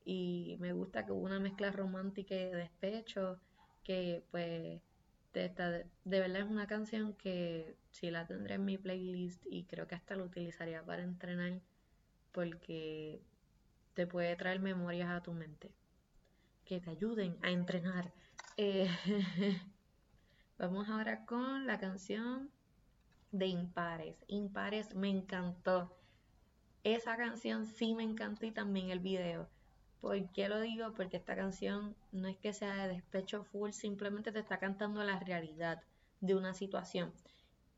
Y 0.06 0.58
me 0.60 0.74
gusta 0.74 1.06
que 1.06 1.12
hubo 1.12 1.26
una 1.26 1.40
mezcla 1.40 1.72
romántica 1.72 2.36
y 2.36 2.46
de 2.46 2.56
despecho, 2.56 3.40
que 3.84 4.24
pues 4.32 4.82
de, 5.34 5.86
verdad 6.06 6.42
es 6.42 6.50
una 6.50 6.68
canción 6.68 7.14
que 7.14 7.76
sí 7.92 8.10
la 8.10 8.26
tendré 8.26 8.56
en 8.56 8.66
mi 8.66 8.78
playlist 8.78 9.46
y 9.46 9.66
creo 9.66 9.88
que 9.88 9.96
hasta 9.96 10.16
la 10.16 10.24
utilizaría 10.24 10.84
para 10.84 11.04
entrenar 11.04 11.62
porque 12.32 13.22
te 13.94 14.08
puede 14.08 14.36
traer 14.36 14.60
memorias 14.60 15.10
a 15.10 15.22
tu 15.22 15.34
mente 15.34 15.72
que 16.66 16.80
te 16.80 16.92
ayuden 16.92 17.38
a 17.42 17.52
entrenar. 17.52 18.12
Eh, 18.58 18.88
vamos 20.60 20.90
ahora 20.90 21.26
con 21.26 21.66
la 21.66 21.80
canción 21.80 22.52
de 23.32 23.48
Impares. 23.48 24.26
Impares 24.28 24.94
me 24.94 25.10
encantó. 25.10 25.96
Esa 26.84 27.16
canción 27.16 27.66
sí 27.66 27.96
me 27.96 28.04
encantó 28.04 28.46
y 28.46 28.52
también 28.52 28.90
el 28.90 29.00
video. 29.00 29.48
¿Por 30.02 30.30
qué 30.34 30.50
lo 30.50 30.60
digo? 30.60 30.94
Porque 30.94 31.16
esta 31.16 31.38
canción 31.38 31.96
no 32.12 32.28
es 32.28 32.38
que 32.38 32.52
sea 32.52 32.76
de 32.76 32.94
despecho 32.94 33.46
full, 33.46 33.72
simplemente 33.72 34.34
te 34.34 34.40
está 34.40 34.60
cantando 34.60 35.02
la 35.04 35.18
realidad 35.20 35.82
de 36.20 36.36
una 36.36 36.54
situación. 36.54 37.14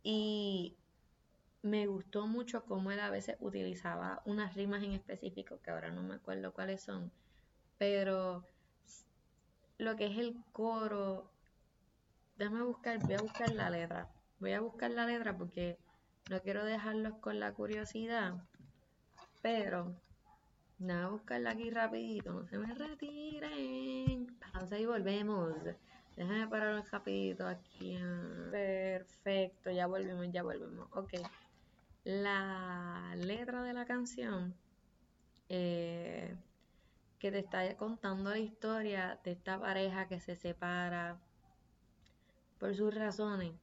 Y 0.02 0.76
me 1.62 1.86
gustó 1.86 2.26
mucho 2.26 2.66
cómo 2.66 2.92
él 2.92 3.00
a 3.00 3.12
veces 3.12 3.38
utilizaba 3.40 4.24
unas 4.26 4.56
rimas 4.56 4.84
en 4.84 4.94
específico, 4.94 5.60
que 5.62 5.70
ahora 5.70 5.92
no 5.92 6.02
me 6.02 6.16
acuerdo 6.16 6.52
cuáles 6.52 6.82
son, 6.82 7.12
pero 7.78 8.44
lo 9.78 9.96
que 9.96 10.08
es 10.08 10.18
el 10.18 10.36
coro, 10.52 11.31
déjame 12.42 12.64
buscar, 12.64 12.98
voy 13.00 13.14
a 13.14 13.22
buscar 13.22 13.52
la 13.52 13.70
letra, 13.70 14.10
voy 14.40 14.54
a 14.54 14.62
buscar 14.62 14.92
la 14.92 15.06
letra 15.06 15.38
porque 15.38 15.78
no 16.30 16.42
quiero 16.42 16.66
dejarlos 16.66 17.14
con 17.20 17.40
la 17.40 17.54
curiosidad, 17.54 18.36
pero 19.42 19.96
Nada, 20.82 21.10
buscarla 21.10 21.52
aquí 21.52 21.70
rapidito, 21.70 22.34
no 22.34 22.48
se 22.48 22.58
me 22.58 22.74
retiren. 22.74 24.36
Pausa 24.52 24.80
y 24.80 24.88
volvemos. 24.88 25.54
Déjame 26.16 26.48
parar 26.48 26.74
un 26.74 26.84
rapidito 26.84 27.48
aquí. 27.48 28.00
Perfecto, 28.50 29.70
ya 29.70 29.86
volvemos, 29.86 30.26
ya 30.32 30.42
volvemos. 30.42 30.88
Ok. 30.94 31.14
La 32.04 33.14
letra 33.16 33.62
de 33.62 33.74
la 33.74 33.86
canción 33.86 34.56
eh, 35.50 36.36
que 37.20 37.32
te 37.32 37.38
está 37.38 37.78
contando 37.78 38.32
la 38.32 38.40
historia 38.40 39.20
de 39.24 39.34
esta 39.34 39.60
pareja 39.60 40.08
que 40.08 40.20
se 40.20 40.36
separa 40.36 41.20
por 42.62 42.76
sus 42.76 42.94
razones. 42.94 43.54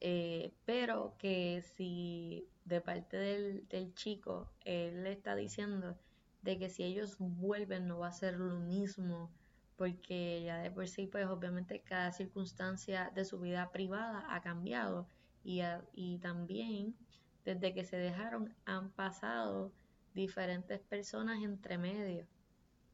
Eh, 0.00 0.54
pero 0.64 1.14
que 1.18 1.62
si 1.76 2.48
de 2.64 2.80
parte 2.80 3.18
del, 3.18 3.68
del 3.68 3.94
chico 3.94 4.50
él 4.64 5.04
le 5.04 5.12
está 5.12 5.36
diciendo 5.36 5.98
de 6.40 6.58
que 6.58 6.70
si 6.70 6.84
ellos 6.84 7.16
vuelven 7.18 7.86
no 7.86 7.98
va 7.98 8.08
a 8.08 8.12
ser 8.12 8.38
lo 8.38 8.58
mismo 8.60 9.30
porque 9.76 10.42
ya 10.42 10.58
de 10.58 10.70
por 10.70 10.88
sí, 10.88 11.06
pues 11.06 11.26
obviamente 11.26 11.80
cada 11.80 12.12
circunstancia 12.12 13.12
de 13.14 13.26
su 13.26 13.40
vida 13.40 13.70
privada 13.72 14.24
ha 14.34 14.40
cambiado 14.40 15.06
y, 15.44 15.60
y 15.92 16.18
también 16.18 16.96
desde 17.44 17.74
que 17.74 17.84
se 17.84 17.98
dejaron 17.98 18.54
han 18.64 18.90
pasado 18.90 19.70
diferentes 20.14 20.80
personas 20.80 21.42
entre 21.42 21.76
medio 21.76 22.26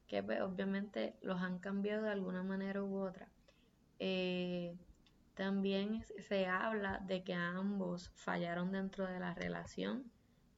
que 0.08 0.22
pues, 0.22 0.40
obviamente 0.40 1.14
los 1.22 1.40
han 1.40 1.58
cambiado 1.58 2.04
de 2.04 2.10
alguna 2.10 2.42
manera 2.42 2.82
u 2.82 2.98
otra. 2.98 3.28
Eh, 3.98 4.76
también 5.36 6.04
se 6.18 6.46
habla 6.46 6.98
de 7.06 7.22
que 7.22 7.34
ambos 7.34 8.10
fallaron 8.14 8.72
dentro 8.72 9.06
de 9.06 9.20
la 9.20 9.34
relación 9.34 10.10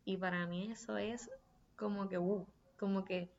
y 0.06 0.16
para 0.16 0.46
mí 0.46 0.70
eso 0.72 0.96
es 0.96 1.30
como 1.76 2.08
que, 2.08 2.18
uh, 2.18 2.46
como 2.78 3.04
que, 3.04 3.30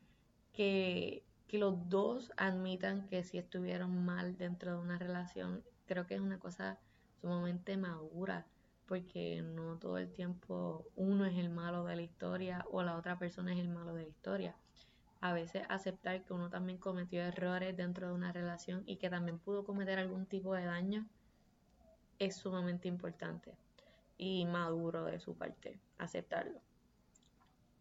que 0.52 1.24
que 1.50 1.58
los 1.58 1.88
dos 1.88 2.30
admitan 2.36 3.08
que 3.08 3.24
si 3.24 3.36
estuvieron 3.36 4.04
mal 4.04 4.36
dentro 4.38 4.70
de 4.70 4.78
una 4.78 4.98
relación, 4.98 5.64
creo 5.86 6.06
que 6.06 6.14
es 6.14 6.20
una 6.20 6.38
cosa 6.38 6.78
sumamente 7.20 7.76
madura, 7.76 8.46
porque 8.86 9.42
no 9.42 9.76
todo 9.76 9.98
el 9.98 10.12
tiempo 10.12 10.86
uno 10.94 11.24
es 11.26 11.36
el 11.36 11.50
malo 11.50 11.84
de 11.84 11.96
la 11.96 12.02
historia 12.02 12.64
o 12.70 12.84
la 12.84 12.96
otra 12.96 13.18
persona 13.18 13.52
es 13.52 13.58
el 13.58 13.68
malo 13.68 13.94
de 13.94 14.02
la 14.04 14.08
historia. 14.08 14.54
A 15.20 15.32
veces 15.32 15.64
aceptar 15.68 16.24
que 16.24 16.32
uno 16.32 16.50
también 16.50 16.78
cometió 16.78 17.20
errores 17.20 17.76
dentro 17.76 18.06
de 18.06 18.14
una 18.14 18.30
relación 18.30 18.84
y 18.86 18.98
que 18.98 19.10
también 19.10 19.40
pudo 19.40 19.64
cometer 19.64 19.98
algún 19.98 20.26
tipo 20.26 20.54
de 20.54 20.66
daño 20.66 21.08
es 22.20 22.36
sumamente 22.36 22.86
importante 22.86 23.56
y 24.16 24.46
maduro 24.46 25.06
de 25.06 25.18
su 25.18 25.34
parte 25.34 25.80
aceptarlo. 25.98 26.60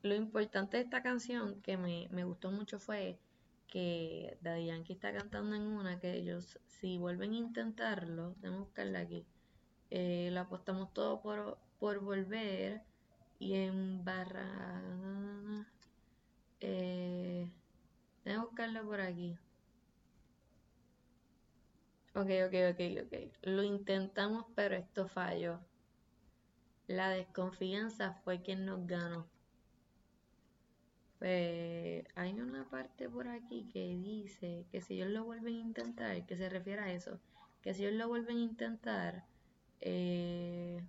Lo 0.01 0.15
importante 0.15 0.77
de 0.77 0.83
esta 0.83 1.03
canción 1.03 1.61
que 1.61 1.77
me, 1.77 2.07
me 2.09 2.23
gustó 2.23 2.49
mucho 2.51 2.79
fue 2.79 3.19
que 3.67 4.37
Daddy 4.41 4.65
Yankee 4.65 4.93
está 4.93 5.13
cantando 5.13 5.55
en 5.55 5.61
una 5.61 5.99
que 5.99 6.13
ellos, 6.13 6.59
si 6.65 6.97
vuelven 6.97 7.33
a 7.33 7.37
intentarlo, 7.37 8.33
tenemos 8.41 8.63
que 8.63 8.69
buscarla 8.69 8.99
aquí, 8.99 9.25
eh, 9.91 10.35
apostamos 10.37 10.93
todo 10.93 11.21
por, 11.21 11.59
por 11.77 11.99
volver 11.99 12.81
y 13.37 13.55
en 13.55 14.03
barra... 14.03 14.81
Eh, 16.61 17.49
que 18.23 18.37
buscarlo 18.37 18.83
por 18.83 19.01
aquí. 19.01 19.37
Ok, 22.19 22.29
ok, 22.47 22.55
ok, 22.71 22.81
ok. 23.05 23.13
Lo 23.43 23.63
intentamos, 23.63 24.45
pero 24.53 24.75
esto 24.75 25.07
falló. 25.07 25.61
La 26.87 27.09
desconfianza 27.11 28.13
fue 28.25 28.41
quien 28.41 28.65
nos 28.65 28.85
ganó. 28.85 29.25
Pues 31.17 32.03
hay 32.15 32.33
una 32.41 32.69
parte 32.69 33.07
por 33.07 33.29
aquí 33.29 33.69
que 33.71 33.79
dice 33.95 34.65
que 34.69 34.81
si 34.81 34.95
ellos 34.95 35.11
lo 35.11 35.23
vuelven 35.23 35.55
a 35.55 35.59
intentar, 35.59 36.25
que 36.25 36.35
se 36.35 36.49
refiere 36.49 36.81
a 36.81 36.91
eso, 36.91 37.21
que 37.61 37.73
si 37.73 37.85
ellos 37.85 37.97
lo 37.97 38.09
vuelven 38.09 38.35
a 38.35 38.41
intentar, 38.41 39.23
eh, 39.79 40.83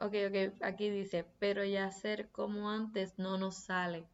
Ok, 0.00 0.14
ok, 0.28 0.62
aquí 0.62 0.90
dice, 0.90 1.24
pero 1.38 1.64
ya 1.64 1.90
ser 1.92 2.30
como 2.30 2.68
antes 2.68 3.16
no 3.16 3.38
nos 3.38 3.54
sale. 3.56 4.08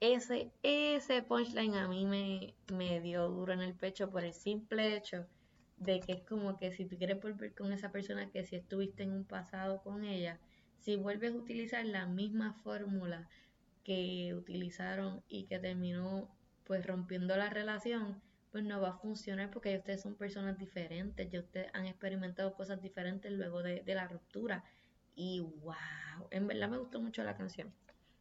Ese, 0.00 0.52
ese 0.62 1.22
punchline 1.22 1.74
a 1.74 1.88
mí 1.88 2.04
me, 2.04 2.54
me 2.72 3.00
dio 3.00 3.28
duro 3.28 3.52
en 3.52 3.62
el 3.62 3.74
pecho 3.74 4.10
por 4.10 4.24
el 4.24 4.34
simple 4.34 4.96
hecho 4.96 5.26
de 5.78 6.00
que 6.00 6.12
es 6.12 6.22
como 6.22 6.56
que 6.56 6.72
si 6.72 6.84
tú 6.86 6.96
quieres 6.96 7.20
volver 7.20 7.54
con 7.54 7.72
esa 7.72 7.92
persona 7.92 8.30
que 8.30 8.44
si 8.44 8.56
estuviste 8.56 9.02
en 9.02 9.12
un 9.12 9.24
pasado 9.24 9.82
con 9.82 10.04
ella, 10.04 10.38
si 10.78 10.96
vuelves 10.96 11.32
a 11.32 11.36
utilizar 11.36 11.84
la 11.84 12.06
misma 12.06 12.54
fórmula 12.62 13.28
que 13.84 14.34
utilizaron 14.34 15.22
y 15.28 15.44
que 15.44 15.58
terminó 15.58 16.28
pues 16.64 16.84
rompiendo 16.84 17.36
la 17.36 17.50
relación, 17.50 18.20
pues 18.50 18.64
no 18.64 18.80
va 18.80 18.90
a 18.90 18.98
funcionar 18.98 19.50
porque 19.50 19.76
ustedes 19.76 20.00
son 20.00 20.16
personas 20.16 20.58
diferentes, 20.58 21.30
ya 21.30 21.40
ustedes 21.40 21.68
han 21.74 21.86
experimentado 21.86 22.54
cosas 22.54 22.80
diferentes 22.80 23.30
luego 23.30 23.62
de, 23.62 23.82
la 23.86 24.08
ruptura. 24.08 24.64
Y 25.14 25.40
wow, 25.40 26.28
en 26.30 26.46
verdad 26.46 26.68
me 26.68 26.78
gustó 26.78 27.00
mucho 27.00 27.22
la 27.22 27.36
canción. 27.36 27.72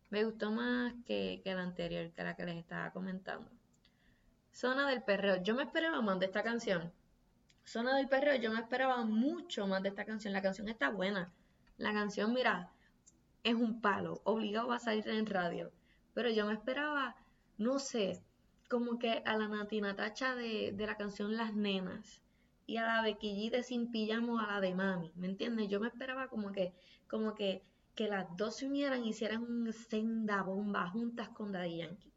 Me 0.10 0.24
gustó 0.24 0.52
más 0.52 0.94
que, 1.06 1.42
que 1.44 1.54
la 1.54 1.64
anterior, 1.64 2.12
que 2.12 2.24
la 2.24 2.36
que 2.36 2.46
les 2.46 2.58
estaba 2.58 2.92
comentando. 2.92 3.50
Zona 4.52 4.90
del 4.90 5.04
perreo. 5.04 5.42
Yo 5.44 5.56
me 5.56 5.64
esperaba 5.64 6.02
más 6.02 6.20
de 6.20 6.28
esta 6.28 6.44
canción 6.44 6.92
Zona 7.66 7.98
del 7.98 8.08
Perreo, 8.08 8.36
yo 8.36 8.52
me 8.52 8.60
esperaba 8.60 9.04
mucho 9.06 9.66
más 9.66 9.82
de 9.82 9.90
esta 9.90 10.06
canción. 10.06 10.34
La 10.34 10.42
canción 10.42 10.70
está 10.70 10.92
buena. 10.92 11.34
La 11.78 11.94
canción, 11.94 12.32
mira, 12.34 12.72
es 13.44 13.56
un 13.56 13.82
palo. 13.82 14.22
Obligado 14.24 14.72
a 14.72 14.80
salir 14.80 15.08
en 15.10 15.26
radio. 15.26 15.72
Pero 16.14 16.30
yo 16.30 16.46
me 16.46 16.54
esperaba, 16.54 17.16
no 17.58 17.80
sé, 17.80 18.22
como 18.70 19.00
que 19.00 19.24
a 19.26 19.36
la 19.36 19.48
Nati 19.48 19.82
Natacha 19.82 20.36
de, 20.36 20.74
de 20.74 20.86
la 20.86 20.96
canción 20.96 21.36
Las 21.36 21.56
Nenas 21.56 22.22
y 22.68 22.78
a 22.78 22.86
la 22.86 23.02
Becky 23.02 23.50
de 23.50 23.64
Sin 23.64 23.92
Pijamo 23.92 24.40
a 24.40 24.46
la 24.46 24.62
de 24.62 24.76
Mami. 24.76 25.12
¿Me 25.16 25.28
entiendes? 25.28 25.68
Yo 25.68 25.80
me 25.80 25.88
esperaba 25.88 26.28
como 26.28 26.52
que, 26.52 26.72
como 27.10 27.34
que, 27.34 27.64
que 27.96 28.08
las 28.08 28.26
dos 28.36 28.58
se 28.58 28.68
unieran 28.68 29.04
y 29.04 29.10
hicieran 29.10 29.44
un 29.44 29.72
senda 29.72 30.44
bomba 30.44 30.90
juntas 30.90 31.30
con 31.30 31.52
Daddy 31.52 31.78
Yankee. 31.78 32.12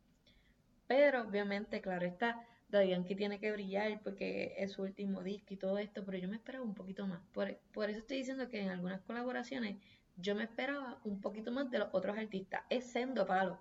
Pero 0.87 1.23
obviamente, 1.23 1.81
claro 1.81 2.07
está, 2.07 2.45
Daddy 2.69 2.91
Yankee 2.91 3.15
tiene 3.15 3.39
que 3.39 3.53
brillar 3.53 4.01
porque 4.03 4.55
es 4.59 4.73
su 4.73 4.83
último 4.83 5.23
disco 5.23 5.55
y 5.55 5.57
todo 5.57 5.79
esto, 5.79 6.05
pero 6.05 6.19
yo 6.19 6.29
me 6.29 6.37
esperaba 6.37 6.65
un 6.65 6.75
poquito 6.75 7.07
más. 7.07 7.21
Por, 7.33 7.49
eso 7.49 7.99
estoy 7.99 8.19
diciendo 8.19 8.49
que 8.49 8.61
en 8.61 8.71
algunas 8.71 9.01
colaboraciones 9.03 9.77
yo 10.17 10.35
me 10.35 10.45
esperaba 10.45 11.01
un 11.05 11.21
poquito 11.21 11.53
más 11.53 11.71
de 11.71 11.79
los 11.79 11.89
otros 11.93 12.19
artistas. 12.19 12.63
Es 12.69 12.85
sendo 12.91 13.27
palo. 13.27 13.59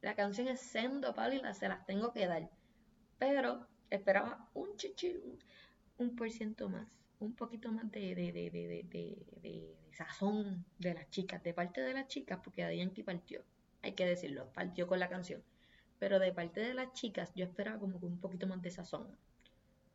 La 0.00 0.14
canción 0.14 0.48
es 0.48 0.60
sendo 0.60 1.14
palo 1.14 1.34
y 1.34 1.40
la, 1.40 1.54
se 1.54 1.68
las 1.68 1.86
tengo 1.86 2.12
que 2.12 2.26
dar. 2.26 2.50
Pero 3.18 3.66
esperaba 3.88 4.48
un 4.52 4.76
chichi, 4.76 5.14
un, 5.98 6.16
por 6.16 6.30
ciento 6.30 6.68
más, 6.68 6.88
un 7.22 7.34
poquito 7.34 7.70
más 7.70 7.90
de, 7.90 8.14
de, 8.14 8.32
de, 8.32 8.86
de, 9.40 9.76
sazón 9.92 10.64
de 10.78 10.94
las 10.94 11.08
chicas, 11.10 11.42
de 11.42 11.54
parte 11.54 11.80
de 11.80 11.94
las 11.94 12.08
chicas, 12.08 12.40
porque 12.42 12.62
Daddy 12.62 12.78
Yankee 12.78 13.02
partió, 13.02 13.44
hay 13.82 13.92
que 13.92 14.06
decirlo, 14.06 14.52
partió 14.52 14.86
con 14.86 14.98
la 14.98 15.08
canción. 15.08 15.42
Pero 15.98 16.18
de 16.18 16.32
parte 16.32 16.60
de 16.60 16.74
las 16.74 16.92
chicas, 16.94 17.32
yo 17.34 17.44
esperaba 17.44 17.78
como 17.78 18.00
que 18.00 18.06
un 18.06 18.18
poquito 18.18 18.46
más 18.46 18.60
de 18.60 18.70
sazón. 18.70 19.06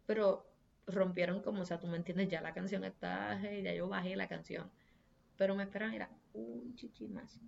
Pero 0.05 0.47
rompieron 0.85 1.41
como, 1.41 1.63
o 1.63 1.65
sea, 1.65 1.79
tú 1.79 1.87
me 1.87 1.97
entiendes, 1.97 2.29
ya 2.29 2.39
la 2.41 2.53
canción 2.53 2.85
está, 2.85 3.41
ya 3.41 3.73
yo 3.73 3.89
bajé 3.89 4.15
la 4.15 4.29
canción. 4.29 4.71
Pero 5.35 5.55
me 5.55 5.63
esperaban, 5.63 5.95
era 5.95 6.09
un 6.33 6.75
chichi 6.75 7.07
más. 7.07 7.41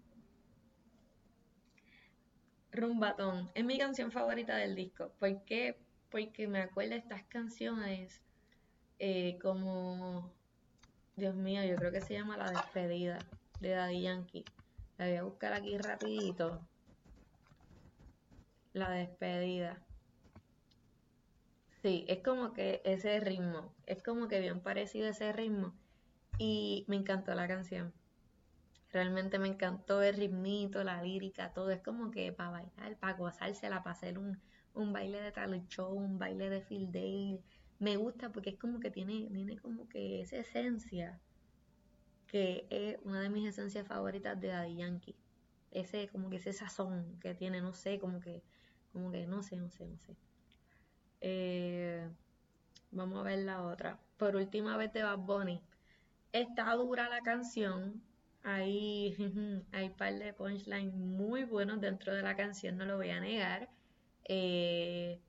Rumbatón, 2.71 3.49
es 3.55 3.63
mi 3.63 3.77
canción 3.77 4.11
favorita 4.11 4.57
del 4.57 4.75
disco. 4.75 5.13
¿Por 5.19 5.43
qué? 5.45 5.77
Porque 6.09 6.47
me 6.47 6.59
acuerdo 6.59 6.91
de 6.91 6.97
estas 6.97 7.23
canciones 7.23 8.21
eh, 8.99 9.39
como, 9.41 10.31
Dios 11.15 11.35
mío, 11.35 11.63
yo 11.63 11.75
creo 11.75 11.91
que 11.91 12.01
se 12.01 12.13
llama 12.13 12.37
La 12.37 12.51
Despedida 12.51 13.19
de 13.59 13.69
Daddy 13.71 14.01
Yankee. 14.01 14.45
La 14.97 15.07
voy 15.07 15.15
a 15.15 15.23
buscar 15.23 15.53
aquí 15.53 15.77
rapidito 15.77 16.61
la 18.73 18.91
despedida. 18.91 19.81
Sí, 21.81 22.05
es 22.07 22.21
como 22.23 22.53
que 22.53 22.81
ese 22.83 23.19
ritmo, 23.19 23.73
es 23.85 24.03
como 24.03 24.27
que 24.27 24.39
bien 24.39 24.61
parecido 24.61 25.07
ese 25.07 25.31
ritmo 25.31 25.73
y 26.37 26.85
me 26.87 26.97
encantó 26.97 27.33
la 27.35 27.47
canción. 27.47 27.93
Realmente 28.91 29.39
me 29.39 29.47
encantó 29.47 30.01
el 30.01 30.15
ritmito, 30.15 30.83
la 30.83 31.01
lírica, 31.01 31.53
todo. 31.53 31.69
Es 31.69 31.81
como 31.81 32.11
que 32.11 32.31
para 32.31 32.49
bailar, 32.49 32.97
para 32.99 33.13
gozársela, 33.13 33.83
para 33.83 33.93
hacer 33.95 34.17
un, 34.17 34.41
un 34.73 34.91
baile 34.91 35.21
de 35.21 35.31
talent 35.31 35.69
show, 35.69 35.91
un 35.93 36.17
baile 36.17 36.49
de 36.49 36.61
field 36.61 36.91
day. 36.91 37.39
Me 37.79 37.97
gusta 37.97 38.31
porque 38.31 38.51
es 38.51 38.57
como 38.57 38.79
que 38.79 38.91
tiene, 38.91 39.29
tiene 39.31 39.57
como 39.57 39.87
que 39.89 40.21
esa 40.21 40.37
esencia 40.37 41.19
que 42.27 42.67
es 42.69 42.97
una 43.03 43.21
de 43.21 43.29
mis 43.29 43.47
esencias 43.47 43.87
favoritas 43.87 44.39
de 44.39 44.49
Daddy 44.49 44.75
Yankee. 44.75 45.15
Ese, 45.71 46.07
como 46.09 46.29
que 46.29 46.37
ese 46.37 46.53
sazón 46.53 47.19
que 47.19 47.33
tiene, 47.35 47.61
no 47.61 47.73
sé, 47.73 47.99
como 47.99 48.19
que 48.19 48.43
como 48.93 49.11
que 49.11 49.25
no 49.27 49.43
sé, 49.43 49.55
no 49.57 49.69
sé, 49.69 49.85
no 49.85 49.97
sé. 49.97 50.15
Eh, 51.21 52.09
vamos 52.91 53.19
a 53.19 53.23
ver 53.23 53.39
la 53.39 53.63
otra. 53.63 53.99
Por 54.17 54.35
última 54.35 54.77
vez 54.77 54.91
de 54.93 55.03
Bad 55.03 55.19
Bunny. 55.19 55.61
Está 56.31 56.73
dura 56.75 57.09
la 57.09 57.21
canción. 57.21 58.01
Hay, 58.43 59.15
hay 59.71 59.89
par 59.91 60.17
de 60.17 60.33
punchlines 60.33 60.93
muy 60.93 61.43
buenos 61.43 61.81
dentro 61.81 62.13
de 62.13 62.21
la 62.23 62.35
canción, 62.35 62.77
no 62.77 62.85
lo 62.85 62.97
voy 62.97 63.09
a 63.09 63.19
negar. 63.19 63.69
Eh, 64.25 65.19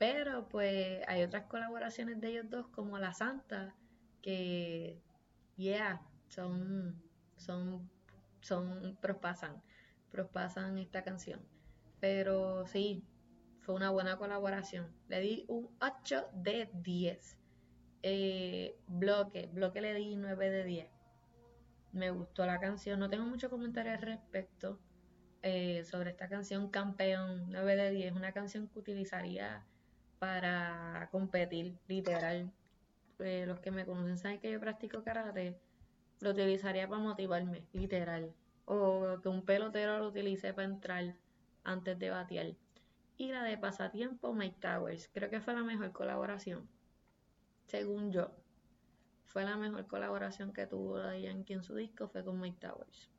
pero 0.00 0.48
pues 0.48 1.02
hay 1.08 1.22
otras 1.22 1.44
colaboraciones 1.44 2.22
de 2.22 2.28
ellos 2.28 2.48
dos 2.48 2.66
como 2.68 2.98
La 2.98 3.12
Santa 3.12 3.74
que, 4.22 4.98
yeah, 5.58 6.00
son, 6.26 7.02
son, 7.36 7.90
son, 8.40 8.96
prospasan, 9.02 9.62
prospasan 10.10 10.78
esta 10.78 11.04
canción. 11.04 11.38
Pero 12.00 12.66
sí, 12.66 13.04
fue 13.60 13.74
una 13.74 13.90
buena 13.90 14.16
colaboración. 14.16 14.90
Le 15.08 15.20
di 15.20 15.44
un 15.48 15.68
8 15.82 16.30
de 16.32 16.70
10. 16.72 17.36
Eh, 18.02 18.78
bloque, 18.86 19.50
bloque 19.52 19.82
le 19.82 19.92
di 19.92 20.16
9 20.16 20.48
de 20.48 20.64
10. 20.64 20.88
Me 21.92 22.10
gustó 22.10 22.46
la 22.46 22.58
canción, 22.58 22.98
no 23.00 23.10
tengo 23.10 23.26
mucho 23.26 23.50
comentario 23.50 23.92
al 23.92 24.00
respecto 24.00 24.80
eh, 25.42 25.84
sobre 25.84 26.08
esta 26.12 26.30
canción 26.30 26.70
Campeón 26.70 27.50
9 27.50 27.76
de 27.76 27.90
10. 27.90 28.12
Una 28.14 28.32
canción 28.32 28.66
que 28.66 28.78
utilizaría 28.78 29.66
para 30.20 31.08
competir, 31.10 31.76
literal. 31.88 32.52
Eh, 33.18 33.44
los 33.46 33.58
que 33.60 33.70
me 33.70 33.86
conocen 33.86 34.18
saben 34.18 34.38
que 34.38 34.52
yo 34.52 34.60
practico 34.60 35.02
karate, 35.02 35.58
lo 36.20 36.30
utilizaría 36.30 36.86
para 36.88 37.00
motivarme, 37.00 37.64
literal. 37.72 38.32
O 38.66 39.18
que 39.22 39.28
un 39.28 39.44
pelotero 39.44 39.98
lo 39.98 40.08
utilice 40.08 40.52
para 40.52 40.68
entrar 40.68 41.16
antes 41.64 41.98
de 41.98 42.10
batear. 42.10 42.54
Y 43.16 43.32
la 43.32 43.42
de 43.42 43.58
pasatiempo, 43.58 44.32
Mike 44.34 44.58
Towers. 44.60 45.08
Creo 45.12 45.30
que 45.30 45.40
fue 45.40 45.54
la 45.54 45.64
mejor 45.64 45.90
colaboración, 45.92 46.68
según 47.66 48.12
yo. 48.12 48.30
Fue 49.24 49.44
la 49.44 49.56
mejor 49.56 49.86
colaboración 49.86 50.52
que 50.52 50.66
tuvo 50.66 50.98
la 50.98 51.18
Yankee 51.18 51.54
en 51.54 51.62
su 51.62 51.74
disco, 51.74 52.08
fue 52.08 52.24
con 52.24 52.38
Mike 52.40 52.58
Towers. 52.60 53.10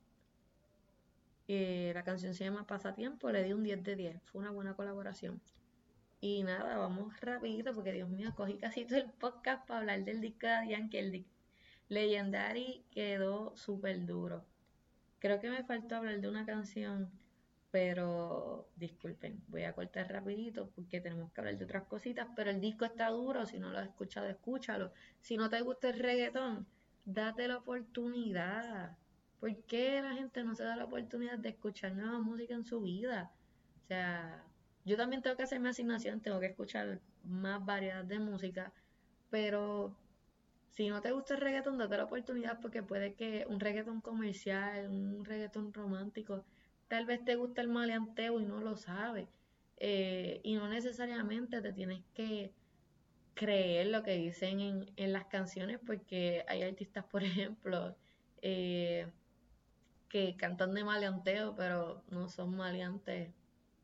Eh, 1.48 1.90
la 1.94 2.04
canción 2.04 2.32
se 2.34 2.44
llama 2.44 2.66
Pasatiempo, 2.66 3.30
le 3.30 3.42
di 3.42 3.52
un 3.52 3.64
10 3.64 3.82
de 3.82 3.96
10. 3.96 4.22
Fue 4.22 4.40
una 4.40 4.52
buena 4.52 4.74
colaboración. 4.74 5.40
Y 6.24 6.44
nada, 6.44 6.78
vamos 6.78 7.20
rapidito 7.20 7.74
porque 7.74 7.90
Dios 7.90 8.08
mío, 8.08 8.32
cogí 8.36 8.56
casi 8.56 8.84
todo 8.84 9.00
el 9.00 9.10
podcast 9.10 9.66
para 9.66 9.80
hablar 9.80 10.04
del 10.04 10.20
disco 10.20 10.46
de 10.46 10.68
Yankee. 10.68 10.98
El 10.98 11.26
Legendary 11.88 12.84
quedó 12.92 13.56
súper 13.56 14.06
duro. 14.06 14.44
Creo 15.18 15.40
que 15.40 15.50
me 15.50 15.64
faltó 15.64 15.96
hablar 15.96 16.20
de 16.20 16.28
una 16.28 16.46
canción, 16.46 17.10
pero 17.72 18.68
disculpen, 18.76 19.42
voy 19.48 19.64
a 19.64 19.72
cortar 19.72 20.12
rapidito 20.12 20.70
porque 20.76 21.00
tenemos 21.00 21.32
que 21.32 21.40
hablar 21.40 21.58
de 21.58 21.64
otras 21.64 21.88
cositas, 21.88 22.28
pero 22.36 22.50
el 22.50 22.60
disco 22.60 22.84
está 22.84 23.08
duro, 23.08 23.44
si 23.44 23.58
no 23.58 23.70
lo 23.70 23.78
has 23.78 23.88
escuchado, 23.88 24.28
escúchalo. 24.28 24.92
Si 25.20 25.36
no 25.36 25.50
te 25.50 25.60
gusta 25.60 25.88
el 25.88 25.98
reggaetón, 25.98 26.68
date 27.04 27.48
la 27.48 27.56
oportunidad. 27.56 28.96
¿Por 29.40 29.56
qué 29.64 30.00
la 30.00 30.14
gente 30.14 30.44
no 30.44 30.54
se 30.54 30.62
da 30.62 30.76
la 30.76 30.84
oportunidad 30.84 31.40
de 31.40 31.48
escuchar 31.48 31.96
nueva 31.96 32.20
música 32.20 32.54
en 32.54 32.64
su 32.64 32.80
vida? 32.80 33.32
O 33.82 33.86
sea, 33.88 34.44
yo 34.84 34.96
también 34.96 35.22
tengo 35.22 35.36
que 35.36 35.44
hacer 35.44 35.60
mi 35.60 35.68
asignación, 35.68 36.20
tengo 36.20 36.40
que 36.40 36.46
escuchar 36.46 37.00
más 37.24 37.64
variedad 37.64 38.04
de 38.04 38.18
música, 38.18 38.72
pero 39.30 39.96
si 40.70 40.88
no 40.88 41.00
te 41.00 41.12
gusta 41.12 41.34
el 41.34 41.40
reggaetón, 41.40 41.78
date 41.78 41.96
la 41.96 42.04
oportunidad 42.04 42.60
porque 42.60 42.82
puede 42.82 43.14
que 43.14 43.46
un 43.48 43.60
reggaetón 43.60 44.00
comercial, 44.00 44.88
un 44.88 45.24
reggaetón 45.24 45.72
romántico, 45.72 46.44
tal 46.88 47.06
vez 47.06 47.24
te 47.24 47.36
guste 47.36 47.60
el 47.60 47.68
maleanteo 47.68 48.40
y 48.40 48.44
no 48.46 48.60
lo 48.60 48.76
sabes. 48.76 49.28
Eh, 49.76 50.40
y 50.44 50.54
no 50.54 50.68
necesariamente 50.68 51.60
te 51.60 51.72
tienes 51.72 52.02
que 52.14 52.52
creer 53.34 53.88
lo 53.88 54.02
que 54.02 54.12
dicen 54.12 54.60
en, 54.60 54.92
en 54.96 55.12
las 55.12 55.26
canciones 55.26 55.78
porque 55.84 56.44
hay 56.48 56.62
artistas, 56.62 57.04
por 57.04 57.22
ejemplo, 57.24 57.96
eh, 58.42 59.10
que 60.08 60.36
cantan 60.36 60.74
de 60.74 60.84
maleanteo, 60.84 61.54
pero 61.56 62.02
no 62.10 62.28
son 62.28 62.56
maleantes. 62.56 63.30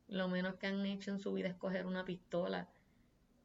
Lo 0.09 0.29
menos 0.29 0.57
que 0.57 0.66
han 0.66 0.85
hecho 0.87 1.11
en 1.11 1.21
su 1.21 1.33
vida 1.33 1.49
es 1.49 1.55
coger 1.55 1.87
una 1.87 2.05
pistola. 2.05 2.68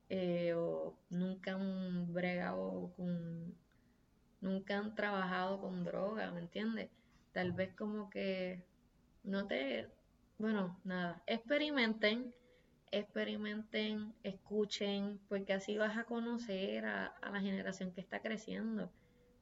Eh, 0.09 0.53
o 0.55 0.97
nunca 1.09 1.53
han 1.53 2.13
bregado 2.13 2.93
con. 2.95 3.55
Nunca 4.41 4.77
han 4.77 4.95
trabajado 4.95 5.61
con 5.61 5.83
droga, 5.83 6.31
¿me 6.31 6.39
entiendes? 6.39 6.89
Tal 7.31 7.53
vez 7.53 7.73
como 7.75 8.09
que 8.09 8.63
no 9.23 9.47
te. 9.47 9.89
Bueno, 10.37 10.79
nada. 10.83 11.23
Experimenten, 11.27 12.33
experimenten, 12.91 14.13
escuchen, 14.23 15.19
porque 15.29 15.53
así 15.53 15.77
vas 15.77 15.97
a 15.97 16.03
conocer 16.05 16.85
a, 16.85 17.07
a 17.07 17.31
la 17.31 17.41
generación 17.41 17.93
que 17.93 18.01
está 18.01 18.21
creciendo 18.21 18.91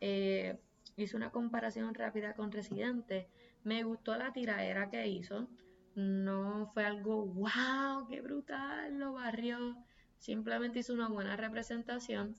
Eh, 0.00 0.58
hice 0.96 1.16
una 1.16 1.30
comparación 1.30 1.94
rápida 1.94 2.34
con 2.34 2.50
Residente. 2.50 3.28
Me 3.62 3.84
gustó 3.84 4.16
la 4.16 4.32
tiradera 4.32 4.90
que 4.90 5.06
hizo. 5.06 5.48
No 5.94 6.68
fue 6.74 6.84
algo 6.84 7.26
wow, 7.26 8.08
qué 8.10 8.20
brutal, 8.20 8.98
lo 8.98 9.12
barrió. 9.12 9.76
Simplemente 10.18 10.80
hizo 10.80 10.94
una 10.94 11.08
buena 11.08 11.36
representación. 11.36 12.34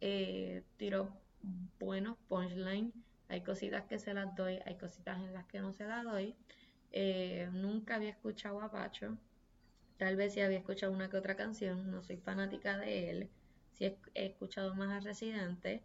Eh, 0.00 0.62
tiró 0.76 1.12
buenos 1.80 2.16
punchlines 2.28 2.94
hay 3.28 3.42
cositas 3.42 3.84
que 3.84 3.98
se 3.98 4.14
las 4.14 4.34
doy, 4.36 4.58
hay 4.64 4.76
cositas 4.76 5.18
en 5.18 5.32
las 5.32 5.46
que 5.46 5.60
no 5.60 5.72
se 5.72 5.84
las 5.84 6.04
doy. 6.04 6.34
Eh, 6.96 7.48
nunca 7.52 7.96
había 7.96 8.10
escuchado 8.10 8.60
a 8.62 8.70
Pacho. 8.70 9.18
Tal 9.98 10.16
vez 10.16 10.34
sí 10.34 10.40
había 10.40 10.58
escuchado 10.58 10.92
una 10.92 11.10
que 11.10 11.16
otra 11.16 11.36
canción. 11.36 11.90
No 11.90 12.02
soy 12.02 12.18
fanática 12.18 12.78
de 12.78 13.10
él. 13.10 13.30
Sí 13.72 13.84
he, 13.86 14.26
escuchado 14.26 14.74
más 14.74 14.90
a 14.90 15.00
Residente. 15.00 15.82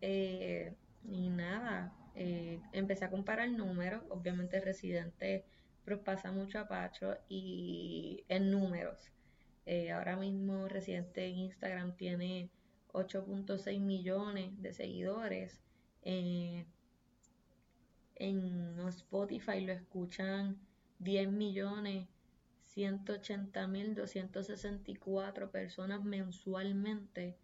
Eh, 0.00 0.74
y 1.04 1.28
nada, 1.28 1.92
eh, 2.14 2.60
empecé 2.72 3.04
a 3.04 3.10
comparar 3.10 3.50
números. 3.50 4.02
Obviamente 4.08 4.60
Residente 4.60 5.44
pasa 6.04 6.32
mucho 6.32 6.58
a 6.60 6.68
Pacho 6.68 7.16
y 7.28 8.24
en 8.28 8.50
números. 8.50 9.12
ahora 9.92 10.16
mismo 10.16 10.68
Residente 10.68 11.26
en 11.26 11.36
Instagram 11.38 11.96
tiene 11.96 12.50
8.6 12.92 13.80
millones 13.80 14.60
de 14.62 14.72
seguidores 14.72 15.60
eh, 16.04 16.66
en 18.22 18.78
Spotify 18.88 19.60
lo 19.60 19.72
escuchan 19.72 20.56
10 21.00 21.32
millones 21.32 22.06
180 22.62 23.66
mil 23.66 23.94
264 23.94 25.50
personas 25.50 26.04
mensualmente. 26.04 27.36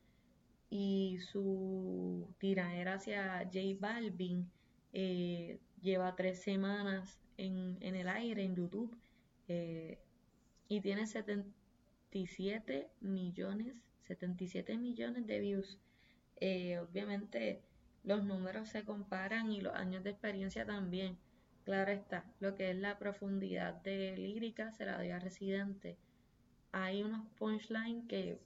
Y 0.71 1.19
su 1.21 2.29
tiraera 2.39 2.95
hacia 2.95 3.39
J 3.45 3.59
Balvin 3.81 4.51
eh, 4.93 5.59
lleva 5.83 6.15
tres 6.15 6.41
semanas 6.43 7.19
en, 7.37 7.79
el 7.81 8.09
aire 8.09 8.45
en 8.45 8.55
YouTube 8.55 8.97
eh, 9.49 9.99
y 10.69 10.81
tiene 10.81 11.07
77 11.07 12.89
millones 13.01 13.75
77 14.05 14.79
millones 14.79 15.27
de 15.27 15.41
views. 15.41 15.79
Obviamente 16.37 17.63
los 18.09 18.25
números 18.25 18.71
se 18.71 18.85
comparan 18.85 19.53
y 19.53 19.61
los 19.61 19.75
años 19.75 20.03
de 20.03 20.11
experiencia 20.11 20.65
también. 20.65 21.19
Claro 21.65 21.93
está, 21.93 22.25
lo 22.41 22.55
que 22.55 22.71
es 22.71 22.77
la 22.77 22.99
profundidad 22.99 23.75
de 23.83 24.17
lírica 24.17 24.73
se 24.73 24.87
la 24.87 24.97
doy 24.97 25.11
a 25.11 25.19
Residente. 25.19 25.99
Hay 26.73 27.03
unos 27.03 27.27
punchlines 27.37 28.07
que 28.09 28.41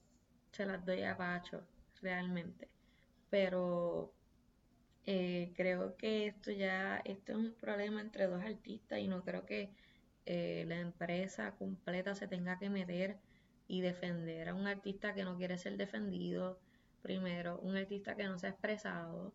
se 0.50 0.66
las 0.66 0.84
doy 0.84 1.04
a 1.04 1.16
Pacho. 1.16 1.62
realmente. 2.00 2.68
Pero 3.30 4.12
eh, 5.06 5.52
creo 5.54 5.96
que 5.96 6.26
esto 6.26 6.50
ya, 6.50 7.00
esto 7.04 7.32
es 7.32 7.38
un 7.38 7.54
problema 7.54 8.00
entre 8.00 8.26
dos 8.26 8.42
artistas 8.42 8.98
y 8.98 9.06
no 9.06 9.22
creo 9.22 9.46
que 9.46 9.70
eh, 10.26 10.64
la 10.66 10.80
empresa 10.80 11.52
completa 11.52 12.16
se 12.16 12.26
tenga 12.26 12.58
que 12.58 12.68
meter 12.68 13.16
y 13.68 13.80
defender 13.80 14.48
a 14.48 14.54
un 14.54 14.66
artista 14.66 15.14
que 15.14 15.22
no 15.24 15.36
quiere 15.36 15.56
ser 15.58 15.76
defendido, 15.76 16.58
primero, 17.02 17.60
un 17.60 17.76
artista 17.76 18.16
que 18.16 18.24
no 18.24 18.38
se 18.40 18.48
ha 18.48 18.50
expresado 18.50 19.32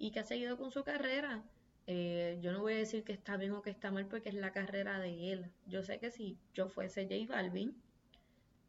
y 0.00 0.10
que 0.10 0.20
ha 0.20 0.24
seguido 0.24 0.56
con 0.56 0.72
su 0.72 0.82
carrera. 0.82 1.44
Eh, 1.86 2.38
yo 2.40 2.52
no 2.52 2.60
voy 2.60 2.72
a 2.72 2.78
decir 2.78 3.04
que 3.04 3.12
está 3.12 3.36
bien 3.36 3.52
o 3.52 3.62
que 3.62 3.70
está 3.70 3.90
mal 3.90 4.06
porque 4.06 4.30
es 4.30 4.34
la 4.34 4.50
carrera 4.50 4.98
de 4.98 5.32
él. 5.32 5.50
Yo 5.66 5.82
sé 5.82 5.98
que 5.98 6.10
si 6.10 6.38
yo 6.54 6.68
fuese 6.68 7.02
J 7.04 7.30
Balvin, 7.30 7.76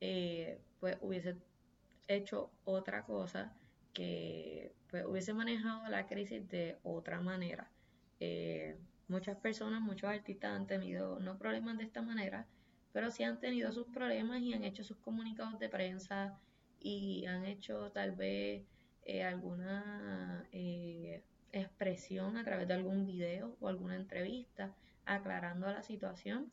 eh, 0.02 0.60
pues 0.82 0.98
hubiese 1.02 1.38
hecho 2.10 2.52
otra 2.65 3.06
cosa 3.06 3.54
que 3.94 4.74
pues, 4.89 5.06
hubiese 5.06 5.34
manejado 5.34 5.88
la 5.89 6.06
crisis 6.06 6.48
de 6.50 6.78
otra 6.84 7.22
manera. 7.22 7.72
Eh, 8.20 8.78
muchas 9.08 9.38
personas, 9.38 9.82
muchos 9.82 10.10
artistas 10.10 10.52
han 10.52 10.67
tenido 10.67 11.17
no 11.22 11.38
problemas 11.38 11.78
de 11.78 11.86
esta 11.86 12.02
manera, 12.02 12.46
pero 12.91 13.10
sí 13.10 13.24
han 13.24 13.39
tenido 13.39 13.72
sus 13.72 13.88
problemas 13.88 14.41
y 14.41 14.54
han 14.54 14.65
hecho 14.65 14.84
sus 14.84 14.98
comunicados 14.98 15.58
de 15.60 15.70
prensa 15.70 16.38
y 16.82 17.26
han 17.26 17.46
hecho 17.46 17.89
tal 17.91 18.12
vez 18.12 18.63
alguna 19.24 20.48
expresión 21.52 22.38
a 22.38 22.44
través 22.44 22.68
de 22.68 22.74
algún 22.74 23.06
video 23.06 23.58
o 23.60 23.68
alguna 23.68 23.96
entrevista 23.96 24.74
aclarando 25.06 25.68
la 25.68 25.84
situación 25.84 26.52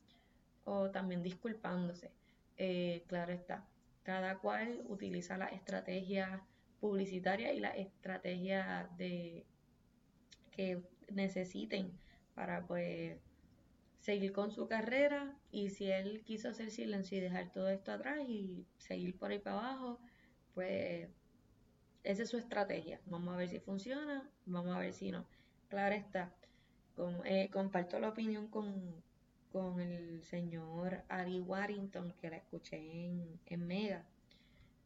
o 0.65 0.91
también 0.91 1.23
disculpándose. 1.23 2.11
Eh, 2.57 3.05
claro 3.07 3.33
está, 3.33 3.65
cada 4.03 4.39
cual 4.39 4.83
utiliza 4.89 5.39
la 5.39 5.47
estrategia 5.47 6.43
publicitaria 6.81 7.53
y 7.53 7.61
la 7.61 7.71
estrategia 7.71 8.89
de 8.97 9.47
que 10.51 10.83
necesiten 11.11 11.93
para 12.35 12.67
pues 12.67 13.19
seguir 14.01 14.33
con 14.33 14.51
su 14.51 14.69
carrera 14.69 15.37
y 15.51 15.71
si 15.71 15.91
él 15.91 16.23
quiso 16.25 16.49
hacer 16.49 16.71
silencio 16.71 17.19
y 17.19 17.21
dejar 17.21 17.53
todo 17.53 17.69
esto 17.69 17.93
atrás 17.93 18.19
y 18.29 18.67
seguir 18.79 19.17
por 19.17 19.31
ahí 19.31 19.39
para 19.39 19.59
abajo, 19.59 20.01
pues 20.55 21.09
esa 22.05 22.23
es 22.23 22.29
su 22.31 22.39
estrategia. 22.39 23.01
Vamos 23.07 23.35
a 23.35 23.37
ver 23.37 23.49
si 23.49 23.61
funciona, 23.61 24.29
vamos 24.47 24.75
a 24.77 24.81
ver 24.81 24.93
si 24.93 25.11
no. 25.11 25.25
Claro 25.69 25.95
está. 25.95 26.33
Eh, 27.25 27.49
comparto 27.53 28.01
la 28.01 28.09
opinión 28.09 28.49
con, 28.49 29.03
el 29.81 30.23
señor 30.23 31.03
Ari 31.09 31.41
Warrington, 31.41 32.13
que 32.21 32.31
la 32.31 32.37
escuché 32.37 32.77
en, 32.77 33.41
en 33.47 33.67
Mega, 33.67 34.05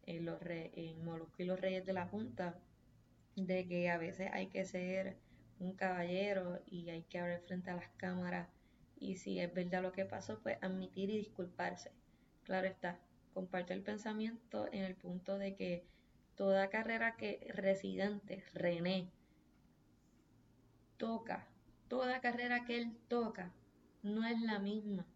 en, 0.06 0.24
los 0.24 0.38
en 0.42 1.04
Molusco 1.04 1.42
y 1.42 1.46
los 1.46 1.60
Reyes 1.60 1.84
de 1.86 1.92
la 1.92 2.06
Junta, 2.06 2.58
de 3.36 3.66
que 3.66 3.90
a 3.90 3.98
veces 3.98 4.30
hay 4.32 4.48
que 4.48 4.64
ser 4.64 5.16
un 5.58 5.74
caballero 5.74 6.60
y 6.66 6.90
hay 6.90 7.02
que 7.02 7.18
abrir 7.18 7.40
frente 7.40 7.70
a 7.70 7.76
las 7.76 7.88
cámaras 7.96 8.48
y 9.02 9.16
si 9.16 9.40
es 9.40 9.52
verdad 9.52 9.82
lo 9.82 9.92
que 9.92 10.04
pasó, 10.04 10.38
pues 10.42 10.58
admitir 10.60 11.10
y 11.10 11.18
disculparse. 11.18 11.90
Claro 12.44 12.68
está, 12.68 13.00
comparto 13.34 13.72
el 13.72 13.82
pensamiento 13.82 14.68
en 14.72 14.84
el 14.84 14.94
punto 14.94 15.38
de 15.38 15.54
que 15.56 15.84
toda 16.36 16.70
carrera 16.70 17.16
que 17.16 17.46
Residente, 17.54 18.42
René, 18.54 19.10
toca, 20.96 21.46
toda 21.88 22.20
carrera 22.20 22.64
que 22.64 22.78
él 22.78 22.96
toca, 23.08 23.52
no 24.02 24.26
es 24.26 24.40
la 24.40 24.58
misma. 24.58 25.06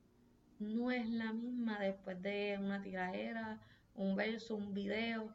No 0.58 0.90
es 0.90 1.08
la 1.08 1.32
misma 1.32 1.78
después 1.78 2.20
de 2.22 2.56
una 2.58 2.80
tiradera, 2.82 3.60
un 3.94 4.16
verso, 4.16 4.56
un 4.56 4.72
video 4.72 5.32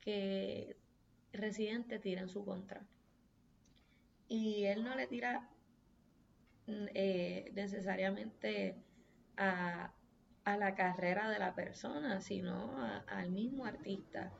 que 0.00 0.76
Residente 1.32 1.98
tira 1.98 2.20
en 2.22 2.28
su 2.28 2.44
contra. 2.44 2.82
Y 4.28 4.64
él 4.64 4.84
no 4.84 4.94
le 4.94 5.06
tira 5.06 5.48
eh, 6.66 7.50
necesariamente 7.54 8.76
a, 9.36 9.92
la 10.44 10.74
carrera 10.74 11.28
de 11.28 11.38
la 11.38 11.54
persona, 11.54 12.20
sino 12.20 12.74
al 13.06 13.30
mismo 13.30 13.66
artista. 13.66 14.32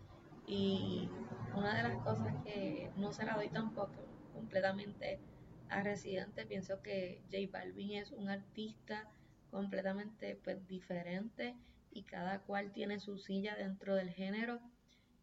Y 0.48 1.10
una 1.54 1.76
de 1.76 1.82
las 1.82 2.02
cosas 2.02 2.34
que 2.42 2.90
no 2.96 3.12
se 3.12 3.26
la 3.26 3.34
doy 3.34 3.50
tampoco 3.50 3.92
completamente 4.32 5.20
a 5.68 5.82
Residente, 5.82 6.46
pienso 6.46 6.80
que 6.80 7.20
J 7.30 7.50
Balvin 7.52 7.98
es 7.98 8.12
un 8.12 8.30
artista 8.30 9.06
completamente 9.50 10.40
pues, 10.42 10.66
diferente 10.66 11.54
y 11.90 12.04
cada 12.04 12.40
cual 12.40 12.72
tiene 12.72 12.98
su 12.98 13.18
silla 13.18 13.56
dentro 13.56 13.94
del 13.94 14.08
género. 14.08 14.60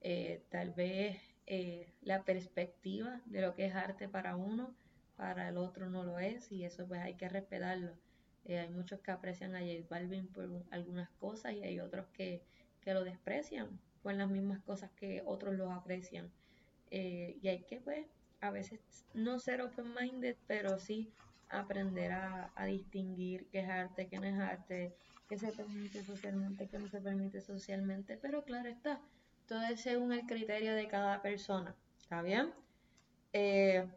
Eh, 0.02 0.44
tal 0.50 0.72
vez 0.72 1.20
eh, 1.48 1.92
la 2.02 2.24
perspectiva 2.24 3.22
de 3.26 3.42
lo 3.42 3.56
que 3.56 3.66
es 3.66 3.74
arte 3.74 4.08
para 4.08 4.36
uno, 4.36 4.76
para 5.16 5.50
el 5.50 5.58
otro 5.58 5.90
no 5.90 6.04
lo 6.04 6.20
es 6.20 6.52
y 6.52 6.66
eso 6.66 6.88
pues 6.88 7.02
hay 7.02 7.16
que 7.16 7.30
respetarlo. 7.30 7.94
Eh, 8.44 8.60
hay 8.60 8.70
muchos 8.70 9.00
que 9.00 9.10
aprecian 9.10 9.56
a 9.56 9.62
J 9.62 9.88
Balvin 9.90 10.28
por 10.28 10.48
algunas 10.70 11.10
cosas 11.20 11.54
y 11.54 11.64
hay 11.64 11.80
otros 11.80 12.06
que, 12.14 12.44
que 12.82 12.94
lo 12.94 13.04
desprecian 13.04 13.80
con 14.06 14.20
las 14.20 14.30
mismas 14.30 14.62
cosas 14.62 14.92
que 14.92 15.24
otros 15.26 15.56
los 15.56 15.72
aprecian. 15.74 16.32
Eh, 16.92 17.40
y 17.42 17.48
hay 17.48 17.64
que, 17.64 17.82
pues, 17.82 18.06
a 18.40 18.52
veces 18.52 18.80
no 19.16 19.40
ser 19.40 19.62
open-minded, 19.62 20.36
pero 20.46 20.78
sí 20.78 21.12
aprender 21.50 22.12
a, 22.12 22.52
distinguir 22.68 23.48
qué 23.48 23.62
es 23.62 23.68
arte, 23.68 24.08
qué 24.08 24.20
no 24.20 24.28
es 24.28 24.40
arte, 24.40 24.94
qué 25.28 25.40
se 25.40 25.52
permite 25.52 26.04
socialmente, 26.04 26.68
qué 26.68 26.78
no 26.78 26.88
se 26.88 27.02
permite 27.02 27.42
socialmente. 27.42 28.16
Pero 28.18 28.44
claro 28.44 28.70
está, 28.70 29.02
todo 29.48 29.64
es 29.64 29.82
según 29.82 30.14
el 30.14 30.28
criterio 30.28 30.76
de 30.76 30.88
cada 30.88 31.24
persona. 31.24 31.76
¿Está 31.98 32.22
bien? 32.22 32.54
Eh, 33.34 33.88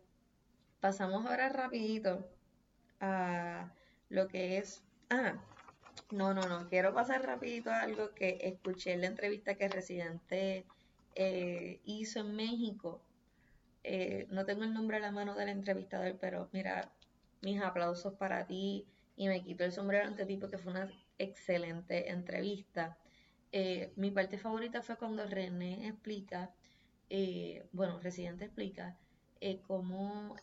pasamos 0.80 1.26
ahora 1.26 1.50
rapidito 1.50 2.26
a 3.00 3.70
lo 4.08 4.26
que 4.26 4.56
es... 4.56 4.82
Ah, 5.10 5.34
no, 6.10 6.32
no, 6.32 6.42
no. 6.48 6.68
Quiero 6.68 6.94
pasar 6.94 7.24
rapidito 7.24 7.70
a 7.70 7.82
algo 7.82 8.14
que 8.14 8.38
escuché 8.42 8.92
en 8.92 9.02
la 9.02 9.08
entrevista 9.08 9.54
que 9.56 9.68
Residente 9.68 10.64
eh, 11.14 11.80
hizo 11.84 12.20
en 12.20 12.34
México. 12.34 13.00
Eh, 13.84 14.26
no 14.30 14.44
tengo 14.46 14.64
el 14.64 14.72
nombre 14.72 14.96
a 14.96 15.00
la 15.00 15.10
mano 15.10 15.34
del 15.34 15.50
entrevistador, 15.50 16.16
pero 16.18 16.48
mira, 16.52 16.90
mis 17.42 17.60
aplausos 17.60 18.14
para 18.14 18.46
ti 18.46 18.86
y 19.16 19.28
me 19.28 19.42
quito 19.42 19.64
el 19.64 19.72
sombrero 19.72 20.06
ante 20.06 20.24
ti 20.26 20.36
porque 20.36 20.58
fue 20.58 20.72
una 20.72 20.90
excelente 21.18 22.10
entrevista. 22.10 22.96
Eh, 23.52 23.92
mi 23.96 24.10
parte 24.10 24.38
favorita 24.38 24.82
fue 24.82 24.96
cuando 24.96 25.26
René 25.26 25.88
explica, 25.88 26.54
bueno, 27.72 27.98
Residente 28.00 28.46
explica 28.46 28.96
cómo 29.66 30.36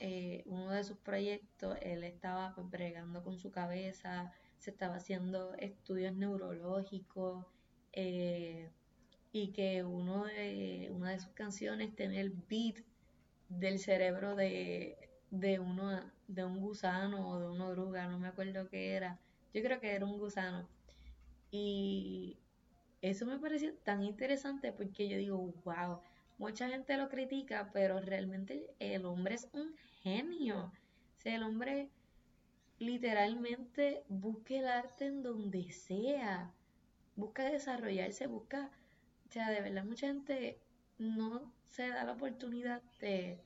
uno 0.46 0.72
de 0.72 0.84
sus 0.84 0.98
proyectos 0.98 1.78
él 1.82 2.04
estaba 2.04 2.54
pues, 2.56 2.70
bregando 2.70 3.24
con 3.24 3.38
su 3.38 3.52
cabeza, 3.52 4.34
se 4.60 4.72
estaba 4.72 4.96
haciendo 4.96 5.54
estudios 5.56 6.14
neurológicos 6.16 7.46
eh, 7.94 8.70
y 9.32 9.52
que 9.52 9.84
uno 9.84 10.26
de, 10.26 10.90
una 10.94 11.12
de 11.12 11.20
sus 11.20 11.34
canciones 11.34 11.96
tenía 11.96 12.22
el 12.22 12.32
beat 12.32 12.84
del 13.50 13.80
cerebro 13.80 14.36
de, 14.36 14.98
de, 15.30 15.60
uno, 15.60 16.02
de 16.28 16.46
un 16.46 16.60
gusano 16.60 17.30
o 17.30 17.40
de 17.40 17.50
una 17.50 17.68
oruga, 17.68 18.08
no 18.08 18.20
me 18.20 18.28
acuerdo 18.28 18.70
qué 18.70 18.94
era. 18.94 19.20
Yo 19.54 19.62
creo 19.62 19.80
que 19.80 19.94
era 19.94 20.06
un 20.06 20.18
gusano. 20.18 20.68
Y 21.52 22.38
eso 23.02 23.26
me 23.26 23.40
pareció 23.40 23.74
tan 23.76 24.04
interesante 24.04 24.72
porque 24.72 25.08
yo 25.08 25.18
digo, 25.18 25.54
wow, 25.64 26.02
mucha 26.38 26.68
gente 26.70 26.98
lo 26.98 27.10
critica, 27.10 27.70
pero 27.74 28.00
realmente 28.02 28.74
el 28.80 29.06
hombre 29.06 29.36
es 29.36 29.48
un 29.54 29.76
genio. 30.02 30.72
O 31.18 31.22
sea, 31.22 31.36
el 31.36 31.44
hombre 31.44 31.90
literalmente 32.80 34.04
busque 34.08 34.60
el 34.60 34.68
arte 34.68 35.06
en 35.06 35.24
donde 35.24 35.72
sea, 35.72 36.54
busca 37.16 37.50
desarrollarse, 37.50 38.28
busca, 38.28 38.72
o 39.28 39.32
sea, 39.32 39.50
de 39.50 39.62
verdad 39.62 39.86
mucha 39.86 40.08
gente 40.08 40.60
no 40.98 41.54
se 41.64 41.90
da 41.90 42.04
la 42.04 42.14
oportunidad 42.14 42.82
de 43.00 43.42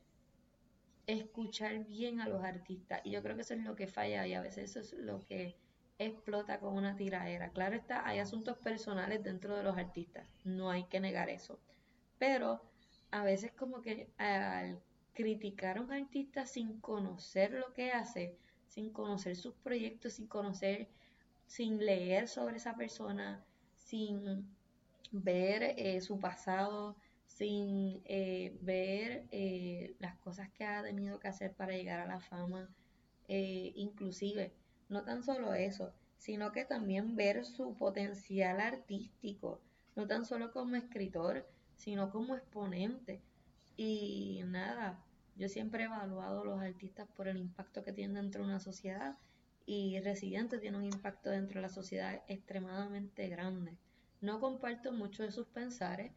escuchar 1.07 1.85
bien 1.85 2.21
a 2.21 2.27
los 2.27 2.43
artistas 2.43 3.01
y 3.03 3.11
yo 3.11 3.23
creo 3.23 3.35
que 3.35 3.41
eso 3.41 3.55
es 3.55 3.63
lo 3.63 3.75
que 3.75 3.87
falla 3.87 4.27
y 4.27 4.33
a 4.33 4.41
veces 4.41 4.75
eso 4.75 4.79
es 4.79 4.93
lo 4.93 5.19
que 5.21 5.55
explota 5.97 6.59
con 6.59 6.75
una 6.75 6.95
tiradera. 6.95 7.49
Claro 7.49 7.75
está, 7.75 8.07
hay 8.07 8.19
asuntos 8.19 8.57
personales 8.57 9.23
dentro 9.23 9.55
de 9.55 9.63
los 9.63 9.77
artistas, 9.77 10.27
no 10.43 10.69
hay 10.69 10.85
que 10.85 10.99
negar 10.99 11.29
eso, 11.29 11.59
pero 12.17 12.61
a 13.11 13.23
veces 13.23 13.51
como 13.51 13.81
que 13.81 14.11
al 14.17 14.79
criticar 15.13 15.77
a 15.77 15.81
un 15.81 15.91
artista 15.91 16.45
sin 16.45 16.79
conocer 16.79 17.51
lo 17.51 17.73
que 17.73 17.91
hace, 17.91 18.37
sin 18.69 18.91
conocer 18.91 19.35
sus 19.35 19.53
proyectos, 19.55 20.13
sin 20.13 20.27
conocer, 20.27 20.87
sin 21.45 21.79
leer 21.79 22.27
sobre 22.27 22.57
esa 22.57 22.75
persona, 22.75 23.43
sin 23.75 24.47
ver 25.11 25.73
eh, 25.77 25.99
su 26.01 26.19
pasado, 26.19 26.95
sin 27.25 28.01
eh, 28.05 28.57
ver 28.61 29.25
eh, 29.31 29.95
las 29.99 30.15
cosas 30.19 30.49
que 30.51 30.63
ha 30.63 30.83
tenido 30.83 31.19
que 31.19 31.27
hacer 31.27 31.53
para 31.53 31.73
llegar 31.73 31.99
a 31.99 32.07
la 32.07 32.19
fama, 32.19 32.69
inclusive, 33.27 34.51
no 34.89 35.03
tan 35.03 35.21
solo 35.23 35.53
eso, 35.53 35.93
sino 36.17 36.51
que 36.51 36.65
también 36.65 37.15
ver 37.15 37.45
su 37.45 37.75
potencial 37.75 38.59
artístico, 38.59 39.61
no 39.95 40.07
tan 40.07 40.25
solo 40.25 40.51
como 40.51 40.75
escritor, 40.75 41.47
sino 41.75 42.09
como 42.11 42.35
exponente. 42.35 43.21
Y 43.77 44.41
nada, 44.45 44.99
yo 45.39 45.47
siempre 45.47 45.83
he 45.83 45.85
evaluado 45.85 46.41
a 46.41 46.45
los 46.45 46.59
artistas 46.59 47.07
por 47.15 47.29
el 47.29 47.37
impacto 47.37 47.81
que 47.81 47.93
tienen 47.93 48.15
dentro 48.15 48.43
de 48.43 48.49
una 48.49 48.59
sociedad 48.59 49.17
y 49.65 49.97
Residente 50.01 50.57
tiene 50.57 50.77
un 50.77 50.83
impacto 50.83 51.29
dentro 51.29 51.59
de 51.59 51.61
la 51.61 51.73
sociedad 51.73 52.21
extremadamente 52.27 53.29
grande. 53.29 53.77
No 54.19 54.41
comparto 54.41 54.91
mucho 54.91 55.23
de 55.23 55.31
sus 55.31 55.47
pensares, 55.47 56.11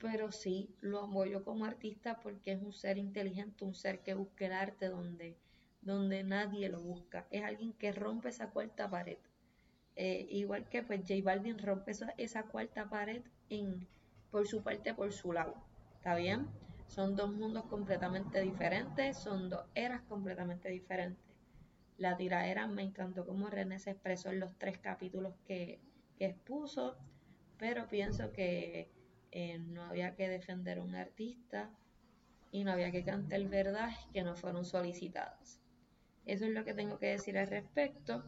pero 0.00 0.32
sí 0.32 0.74
lo 0.80 1.04
apoyo 1.04 1.44
como 1.44 1.64
artista 1.64 2.18
porque 2.20 2.52
es 2.52 2.60
un 2.60 2.72
ser 2.72 2.98
inteligente, 2.98 3.64
un 3.64 3.74
ser 3.74 4.00
que 4.00 4.14
busca 4.14 4.46
el 4.46 4.52
arte 4.52 4.88
donde, 4.88 5.36
donde 5.80 6.24
nadie 6.24 6.68
lo 6.70 6.80
busca. 6.80 7.28
Es 7.30 7.44
alguien 7.44 7.72
que 7.74 7.92
rompe 7.92 8.30
esa 8.30 8.50
cuarta 8.50 8.90
pared. 8.90 9.18
Eh, 9.94 10.26
igual 10.28 10.68
que 10.68 10.82
pues 10.82 11.02
J 11.02 11.22
Balvin 11.22 11.58
rompe 11.58 11.92
esa, 11.92 12.14
esa 12.16 12.42
cuarta 12.44 12.90
pared 12.90 13.22
en, 13.48 13.86
por 14.32 14.48
su 14.48 14.64
parte, 14.64 14.92
por 14.92 15.12
su 15.12 15.32
lado. 15.32 15.54
¿Está 15.98 16.16
bien? 16.16 16.48
Son 16.90 17.14
dos 17.14 17.32
mundos 17.32 17.66
completamente 17.66 18.40
diferentes, 18.40 19.16
son 19.16 19.48
dos 19.48 19.64
eras 19.76 20.02
completamente 20.08 20.70
diferentes. 20.70 21.24
La 21.98 22.16
tiraera 22.16 22.66
me 22.66 22.82
encantó 22.82 23.24
como 23.24 23.48
René 23.48 23.78
se 23.78 23.92
expresó 23.92 24.30
en 24.30 24.40
los 24.40 24.58
tres 24.58 24.78
capítulos 24.78 25.34
que, 25.46 25.78
expuso, 26.18 26.98
pero 27.58 27.86
pienso 27.86 28.32
que 28.32 28.90
eh, 29.30 29.58
no 29.58 29.84
había 29.84 30.16
que 30.16 30.28
defender 30.28 30.78
a 30.78 30.82
un 30.82 30.96
artista 30.96 31.70
y 32.50 32.64
no 32.64 32.72
había 32.72 32.90
que 32.90 33.04
cantar 33.04 33.42
verdad 33.44 33.90
que 34.12 34.24
no 34.24 34.34
fueron 34.34 34.64
solicitadas. 34.64 35.60
Eso 36.26 36.44
es 36.46 36.50
lo 36.50 36.64
que 36.64 36.74
tengo 36.74 36.98
que 36.98 37.06
decir 37.06 37.38
al 37.38 37.46
respecto. 37.46 38.24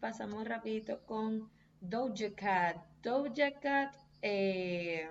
Pasamos 0.00 0.48
rapidito 0.48 1.04
con 1.04 1.50
Doja 1.82 2.34
Cat. 2.34 2.78
Doja 3.02 3.52
Cat 3.60 3.94
eh, 4.22 5.10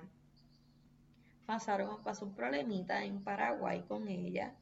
pasaron, 1.46 2.02
pasó 2.04 2.26
un 2.26 2.36
problemita 2.36 3.04
en 3.04 3.24
Paraguay 3.24 3.84
con 3.88 4.08
ella 4.08 4.56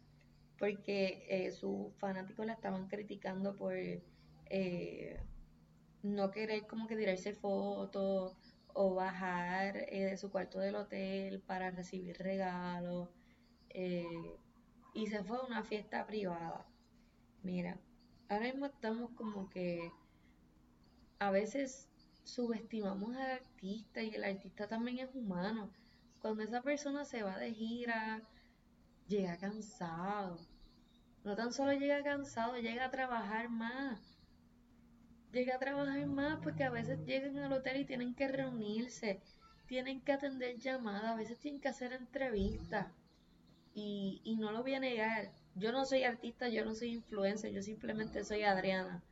porque 0.60 1.26
eh, 1.30 1.52
sus 1.52 1.94
fanáticos 1.98 2.46
la 2.46 2.54
estaban 2.54 2.88
criticando 2.88 3.56
por 3.56 3.74
eh, 3.76 5.20
no 6.04 6.32
querer 6.32 6.68
como 6.68 6.88
que 6.88 6.96
tirarse 6.96 7.34
fotos 7.34 8.38
o 8.74 8.96
bajar 8.96 9.76
eh, 9.76 10.06
de 10.06 10.18
su 10.18 10.32
cuarto 10.32 10.60
del 10.60 10.76
hotel 10.76 11.42
para 11.42 11.72
recibir 11.72 12.18
regalos 12.18 13.10
y 14.94 15.08
se 15.08 15.24
fue 15.24 15.38
a 15.38 15.42
una 15.42 15.64
fiesta 15.64 16.06
privada. 16.06 16.66
Mira, 17.42 17.80
ahora 18.30 18.46
mismo 18.46 18.68
estamos 18.68 19.10
como 19.16 19.50
que 19.50 19.92
a 21.20 21.32
veces 21.32 21.90
subestimamos 22.24 23.16
al 23.16 23.32
artista 23.32 24.02
y 24.02 24.14
el 24.14 24.24
artista 24.24 24.68
también 24.68 25.00
es 25.00 25.16
humano. 25.16 25.72
Cuando 26.24 26.44
esa 26.44 26.62
persona 26.62 27.04
se 27.04 27.22
va 27.22 27.38
de 27.38 27.54
gira, 27.54 28.22
llega 29.10 29.36
cansado, 29.36 30.40
no 31.26 31.36
tan 31.36 31.52
solo 31.52 31.74
llega 31.74 32.02
cansado, 32.02 32.56
llega 32.56 32.86
a 32.86 32.92
trabajar 32.92 33.50
más. 33.50 34.00
Llega 35.34 35.56
a 35.56 35.60
trabajar 35.60 36.08
más 36.08 36.40
porque 36.42 36.64
a 36.64 36.70
veces 36.70 37.06
llegan 37.06 37.40
al 37.40 37.52
hotel 37.52 37.82
y 37.82 37.86
tienen 37.86 38.16
que 38.16 38.30
reunirse, 38.30 39.22
tienen 39.68 40.00
que 40.00 40.14
atender 40.14 40.56
llamadas, 40.60 41.12
a 41.12 41.16
veces 41.16 41.38
tienen 41.40 41.60
que 41.60 41.68
hacer 41.68 41.92
entrevistas. 41.92 42.88
Y, 43.74 44.22
y 44.24 44.38
no 44.38 44.54
lo 44.54 44.62
voy 44.62 44.76
a 44.76 44.80
negar. 44.80 45.34
Yo 45.56 45.74
no 45.74 45.84
soy 45.84 46.06
artista, 46.06 46.48
yo 46.48 46.64
no 46.64 46.74
soy 46.74 46.94
influencer, 46.94 47.52
yo 47.52 47.62
simplemente 47.62 48.24
soy 48.24 48.44
Adriana. 48.44 49.04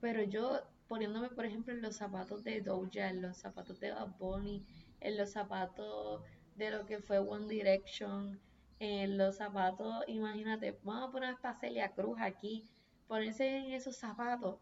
Pero 0.00 0.24
yo 0.24 0.60
poniéndome, 0.88 1.28
por 1.28 1.46
ejemplo, 1.46 1.72
en 1.72 1.82
los 1.82 1.94
zapatos 1.94 2.42
de 2.42 2.62
Doja, 2.62 3.10
en 3.10 3.22
los 3.22 3.36
zapatos 3.36 3.78
de 3.78 3.92
Bad 3.92 4.16
Bunny, 4.18 4.66
en 5.00 5.16
los 5.16 5.32
zapatos 5.32 6.22
de 6.56 6.70
lo 6.70 6.86
que 6.86 6.98
fue 7.00 7.18
One 7.18 7.48
Direction, 7.48 8.40
en 8.78 9.18
los 9.18 9.36
zapatos, 9.36 10.04
imagínate, 10.06 10.78
vamos 10.82 11.08
a 11.08 11.12
poner 11.12 11.36
a 11.42 11.54
Celia 11.60 11.92
Cruz 11.92 12.18
aquí, 12.20 12.64
ponerse 13.08 13.58
en 13.58 13.72
esos 13.72 13.96
zapatos 13.96 14.58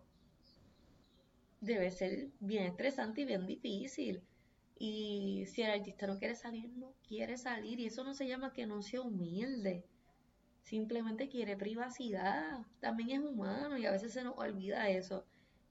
debe 1.65 1.91
ser 1.91 2.29
bien 2.41 2.65
estresante 2.65 3.23
y 3.23 3.25
bien 3.25 3.47
difícil. 3.47 4.23
Y 4.79 5.45
si 5.47 5.63
el 5.63 5.71
artista 5.71 6.07
no 6.07 6.19
quiere 6.19 6.35
salir, 6.35 6.71
no 6.77 6.93
quiere 7.07 7.37
salir. 7.39 7.81
Y 7.81 7.87
eso 7.87 8.05
no 8.05 8.15
se 8.15 8.27
llama 8.27 8.53
que 8.53 8.67
no 8.67 8.83
sea 8.83 9.01
humilde. 9.01 9.85
Simplemente 10.63 11.29
quiere 11.29 11.57
privacidad. 11.57 12.61
También 12.81 13.11
es 13.11 13.31
humano 13.31 13.79
y 13.79 13.87
a 13.87 13.93
veces 13.93 14.13
se 14.13 14.25
nos 14.25 14.37
olvida 14.37 14.89
eso. 14.91 15.25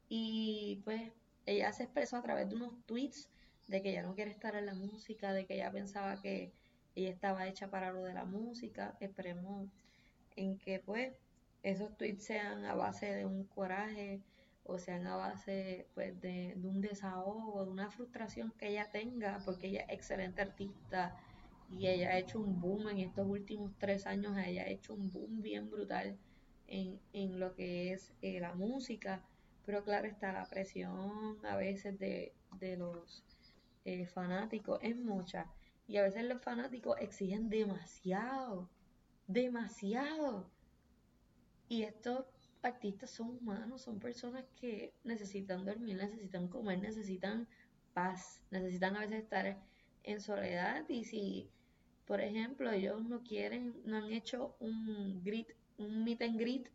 Y 0.10 0.82
pues 0.84 1.12
ella 1.45 1.71
se 1.73 1.84
expresó 1.84 2.17
a 2.17 2.23
través 2.23 2.49
de 2.49 2.56
unos 2.56 2.73
tweets 2.86 3.30
de 3.67 3.82
que 3.82 3.91
ella 3.91 4.04
no 4.04 4.15
quiere 4.15 4.32
estar 4.32 4.56
en 4.56 4.65
la 4.65 4.73
música, 4.73 5.34
de 5.34 5.45
que 5.45 5.56
ella 5.56 5.71
pensaba 5.71 6.21
que 6.21 6.52
ella 6.95 7.10
estaba 7.10 7.47
hecha 7.47 7.69
para 7.69 7.91
lo 7.91 8.04
de 8.04 8.13
la 8.13 8.26
música. 8.26 8.95
Esperemos 8.99 9.69
en 10.36 10.58
que 10.58 10.80
pues 10.80 11.13
esos 11.63 11.95
tweets 11.97 12.26
sean 12.26 12.65
a 12.65 12.76
base 12.76 13.13
de 13.13 13.26
un 13.26 13.45
coraje 13.45 14.21
o 14.65 14.78
sean 14.78 15.08
a 15.08 15.15
base 15.15 15.88
pues 15.93 16.19
de, 16.21 16.58
un 16.63 16.82
desahogo, 16.82 17.65
de 17.65 17.71
una 17.71 17.89
frustración 17.89 18.52
que 18.58 18.69
ella 18.69 18.89
tenga, 18.91 19.39
porque 19.45 19.67
ella 19.67 19.82
es 19.82 19.93
excelente 19.93 20.41
artista 20.41 21.17
y 21.69 21.88
ella 21.88 22.12
ha 22.12 22.17
hecho 22.17 22.39
un 22.39 22.60
boom 22.62 22.89
en 22.89 22.99
estos 22.99 23.28
últimos 23.28 23.71
tres 23.78 24.06
años, 24.06 24.38
ella 24.38 24.63
ha 24.63 24.67
hecho 24.67 24.93
un 24.93 25.12
boom 25.12 25.41
bien 25.41 25.69
brutal 25.69 26.17
en, 26.67 26.99
en 27.13 27.39
lo 27.39 27.56
que 27.56 27.93
es 27.93 28.13
eh, 28.21 28.39
la 28.39 28.54
música, 28.54 29.21
pero 29.65 29.84
claro 29.84 30.08
está 30.08 30.32
la 30.32 30.45
presión 30.45 31.38
a 31.45 31.56
veces 31.56 31.97
de, 31.99 32.34
de 32.60 32.78
los 32.78 33.23
eh, 33.86 34.06
fanáticos, 34.06 34.80
es 34.82 34.98
mucha. 34.98 35.52
Y 35.88 35.98
a 35.98 36.04
veces 36.04 36.24
los 36.24 36.41
fanáticos 36.41 36.98
exigen 37.00 37.50
demasiado, 37.50 38.69
demasiado. 39.28 40.50
Y 41.67 41.84
estos 41.84 42.26
artistas 42.62 43.10
son 43.12 43.38
humanos, 43.41 43.82
son 43.82 44.00
personas 44.00 44.46
que 44.60 44.93
necesitan 45.04 45.65
dormir, 45.65 45.98
necesitan 45.98 46.48
comer, 46.48 46.80
necesitan 46.80 47.48
paz, 47.93 48.41
necesitan 48.52 48.96
a 48.96 49.02
veces 49.02 49.24
estar 49.24 49.58
en 50.04 50.22
soledad. 50.22 50.86
Y 50.88 51.04
si, 51.04 51.50
por 52.06 52.22
ejemplo, 52.22 52.72
ellos 52.72 53.04
no 53.04 53.22
quieren, 53.24 53.76
no 53.86 53.98
han 53.98 54.12
hecho 54.12 54.56
un 54.60 55.22
grit, 55.24 55.50
un 55.78 56.04
meet 56.04 56.22
and 56.22 56.39
greet, 56.39 56.69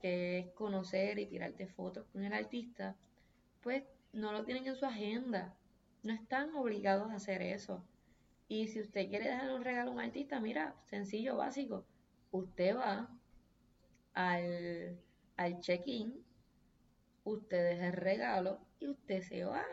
que 0.00 0.40
es 0.40 0.46
conocer 0.52 1.18
y 1.18 1.26
tirarte 1.26 1.66
fotos 1.66 2.06
con 2.12 2.24
el 2.24 2.32
artista, 2.32 2.96
pues 3.62 3.84
no 4.12 4.32
lo 4.32 4.44
tienen 4.44 4.66
en 4.66 4.76
su 4.76 4.84
agenda. 4.84 5.56
No 6.02 6.12
están 6.12 6.54
obligados 6.54 7.10
a 7.10 7.14
hacer 7.14 7.42
eso. 7.42 7.84
Y 8.48 8.68
si 8.68 8.80
usted 8.80 9.08
quiere 9.08 9.28
dejar 9.28 9.52
un 9.52 9.64
regalo 9.64 9.90
a 9.90 9.94
un 9.94 10.00
artista, 10.00 10.40
mira, 10.40 10.74
sencillo, 10.90 11.36
básico. 11.36 11.84
Usted 12.32 12.76
va 12.76 13.08
al, 14.14 14.98
al 15.36 15.60
check-in, 15.60 16.22
usted 17.24 17.70
deja 17.70 17.86
el 17.88 17.92
regalo 17.94 18.58
y 18.80 18.88
usted 18.88 19.22
se 19.22 19.44
va. 19.44 19.64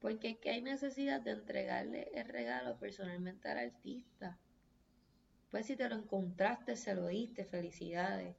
Porque 0.00 0.30
es 0.30 0.38
que 0.38 0.50
hay 0.50 0.62
necesidad 0.62 1.20
de 1.20 1.32
entregarle 1.32 2.10
el 2.14 2.28
regalo 2.28 2.76
personalmente 2.78 3.48
al 3.48 3.58
artista. 3.58 4.38
Pues 5.50 5.66
si 5.66 5.76
te 5.76 5.88
lo 5.88 5.96
encontraste, 5.96 6.76
se 6.76 6.94
lo 6.94 7.06
diste, 7.06 7.44
felicidades. 7.44 8.36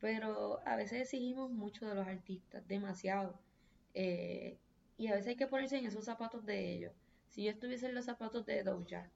Pero 0.00 0.60
a 0.66 0.76
veces 0.76 1.02
exigimos 1.02 1.50
mucho 1.50 1.86
de 1.86 1.94
los 1.94 2.06
artistas, 2.06 2.66
demasiado. 2.66 3.38
Eh, 3.94 4.58
y 4.96 5.08
a 5.08 5.12
veces 5.12 5.28
hay 5.28 5.36
que 5.36 5.46
ponerse 5.46 5.78
en 5.78 5.86
esos 5.86 6.04
zapatos 6.04 6.44
de 6.46 6.72
ellos. 6.74 6.92
Si 7.28 7.44
yo 7.44 7.50
estuviese 7.50 7.86
en 7.86 7.94
los 7.94 8.04
zapatos 8.04 8.46
de 8.46 8.62
Doja 8.62 9.10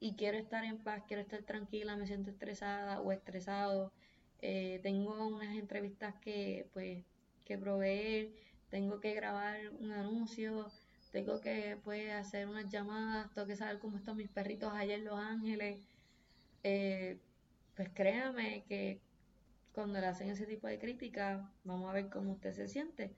y 0.00 0.16
quiero 0.16 0.38
estar 0.38 0.64
en 0.64 0.78
paz, 0.78 1.02
quiero 1.06 1.22
estar 1.22 1.42
tranquila, 1.42 1.96
me 1.96 2.06
siento 2.06 2.30
estresada 2.30 3.00
o 3.00 3.12
estresado, 3.12 3.92
eh, 4.40 4.80
tengo 4.82 5.26
unas 5.28 5.56
entrevistas 5.56 6.14
que, 6.20 6.68
pues, 6.72 7.04
que 7.44 7.58
proveer, 7.58 8.32
tengo 8.70 9.00
que 9.00 9.14
grabar 9.14 9.58
un 9.80 9.92
anuncio, 9.92 10.70
tengo 11.12 11.40
que 11.40 11.78
pues, 11.84 12.10
hacer 12.12 12.48
unas 12.48 12.68
llamadas, 12.70 13.32
tengo 13.32 13.46
que 13.46 13.56
saber 13.56 13.78
cómo 13.78 13.96
están 13.96 14.16
mis 14.16 14.28
perritos 14.28 14.72
allá 14.72 14.94
en 14.94 15.04
Los 15.04 15.18
Ángeles. 15.18 15.80
Eh, 16.64 17.18
pues 17.76 17.88
créame 17.94 18.64
que 18.68 19.00
cuando 19.72 20.00
le 20.00 20.06
hacen 20.06 20.30
ese 20.30 20.46
tipo 20.46 20.66
de 20.66 20.78
críticas, 20.78 21.42
vamos 21.64 21.90
a 21.90 21.92
ver 21.92 22.08
cómo 22.10 22.32
usted 22.32 22.52
se 22.52 22.68
siente. 22.68 23.14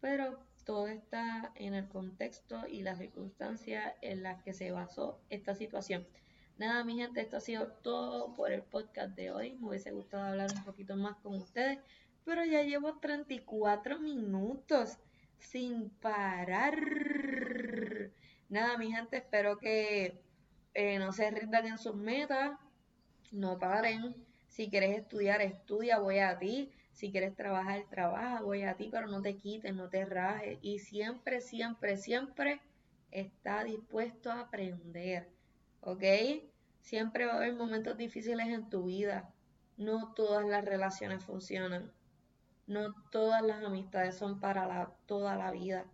Pero 0.00 0.38
todo 0.64 0.88
está 0.88 1.52
en 1.54 1.74
el 1.74 1.88
contexto 1.88 2.66
y 2.68 2.82
las 2.82 2.98
circunstancias 2.98 3.94
en 4.02 4.22
las 4.22 4.42
que 4.42 4.52
se 4.52 4.70
basó 4.70 5.20
esta 5.30 5.54
situación. 5.54 6.06
Nada, 6.58 6.84
mi 6.84 6.96
gente, 6.96 7.20
esto 7.20 7.38
ha 7.38 7.40
sido 7.40 7.68
todo 7.82 8.34
por 8.34 8.52
el 8.52 8.62
podcast 8.62 9.16
de 9.16 9.30
hoy. 9.30 9.56
Me 9.60 9.68
hubiese 9.68 9.92
gustado 9.92 10.24
hablar 10.24 10.50
un 10.54 10.64
poquito 10.64 10.94
más 10.96 11.16
con 11.16 11.36
ustedes, 11.36 11.78
pero 12.24 12.44
ya 12.44 12.62
llevo 12.62 12.98
34 12.98 13.98
minutos 13.98 14.98
sin 15.38 15.88
parar. 15.88 16.78
Nada, 18.48 18.76
mi 18.76 18.92
gente, 18.92 19.16
espero 19.16 19.58
que 19.58 20.20
eh, 20.74 20.98
no 20.98 21.12
se 21.12 21.30
rindan 21.30 21.66
en 21.66 21.78
sus 21.78 21.94
metas, 21.94 22.58
no 23.32 23.58
paren. 23.58 24.14
Si 24.48 24.68
quieres 24.68 24.98
estudiar, 24.98 25.40
estudia, 25.40 25.98
voy 25.98 26.18
a 26.18 26.38
ti. 26.38 26.70
Si 26.92 27.10
quieres 27.10 27.34
trabajar, 27.34 27.84
trabaja, 27.88 28.42
voy 28.42 28.62
a 28.62 28.76
ti, 28.76 28.88
pero 28.90 29.06
no 29.06 29.22
te 29.22 29.36
quites, 29.36 29.74
no 29.74 29.88
te 29.88 30.04
rajes. 30.04 30.58
Y 30.60 30.78
siempre, 30.80 31.40
siempre, 31.40 31.96
siempre 31.96 32.60
está 33.10 33.64
dispuesto 33.64 34.30
a 34.30 34.40
aprender. 34.40 35.28
¿Ok? 35.80 36.04
Siempre 36.80 37.26
va 37.26 37.34
a 37.34 37.36
haber 37.36 37.54
momentos 37.54 37.96
difíciles 37.96 38.48
en 38.48 38.68
tu 38.68 38.84
vida. 38.84 39.32
No 39.76 40.12
todas 40.14 40.44
las 40.46 40.64
relaciones 40.64 41.24
funcionan. 41.24 41.92
No 42.66 42.94
todas 43.10 43.42
las 43.42 43.64
amistades 43.64 44.16
son 44.16 44.38
para 44.40 44.92
toda 45.06 45.36
la 45.36 45.50
vida. 45.50 45.86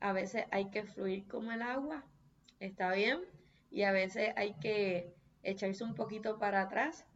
A 0.00 0.12
veces 0.12 0.46
hay 0.50 0.70
que 0.70 0.84
fluir 0.84 1.28
como 1.28 1.52
el 1.52 1.62
agua, 1.62 2.04
está 2.58 2.92
bien, 2.92 3.20
y 3.70 3.82
a 3.82 3.92
veces 3.92 4.32
hay 4.36 4.54
que 4.54 5.14
echarse 5.42 5.84
un 5.84 5.94
poquito 5.94 6.38
para 6.38 6.62
atrás 6.62 7.06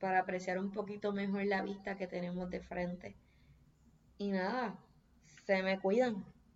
para 0.00 0.20
apreciar 0.20 0.58
un 0.58 0.72
poquito 0.72 1.12
mejor 1.12 1.44
la 1.44 1.62
vista 1.62 1.96
que 1.96 2.06
tenemos 2.06 2.50
de 2.50 2.60
frente. 2.60 3.14
Y 4.18 4.30
nada, 4.30 4.76
se 5.46 5.62
me 5.62 5.78
cuidan. 5.78 6.24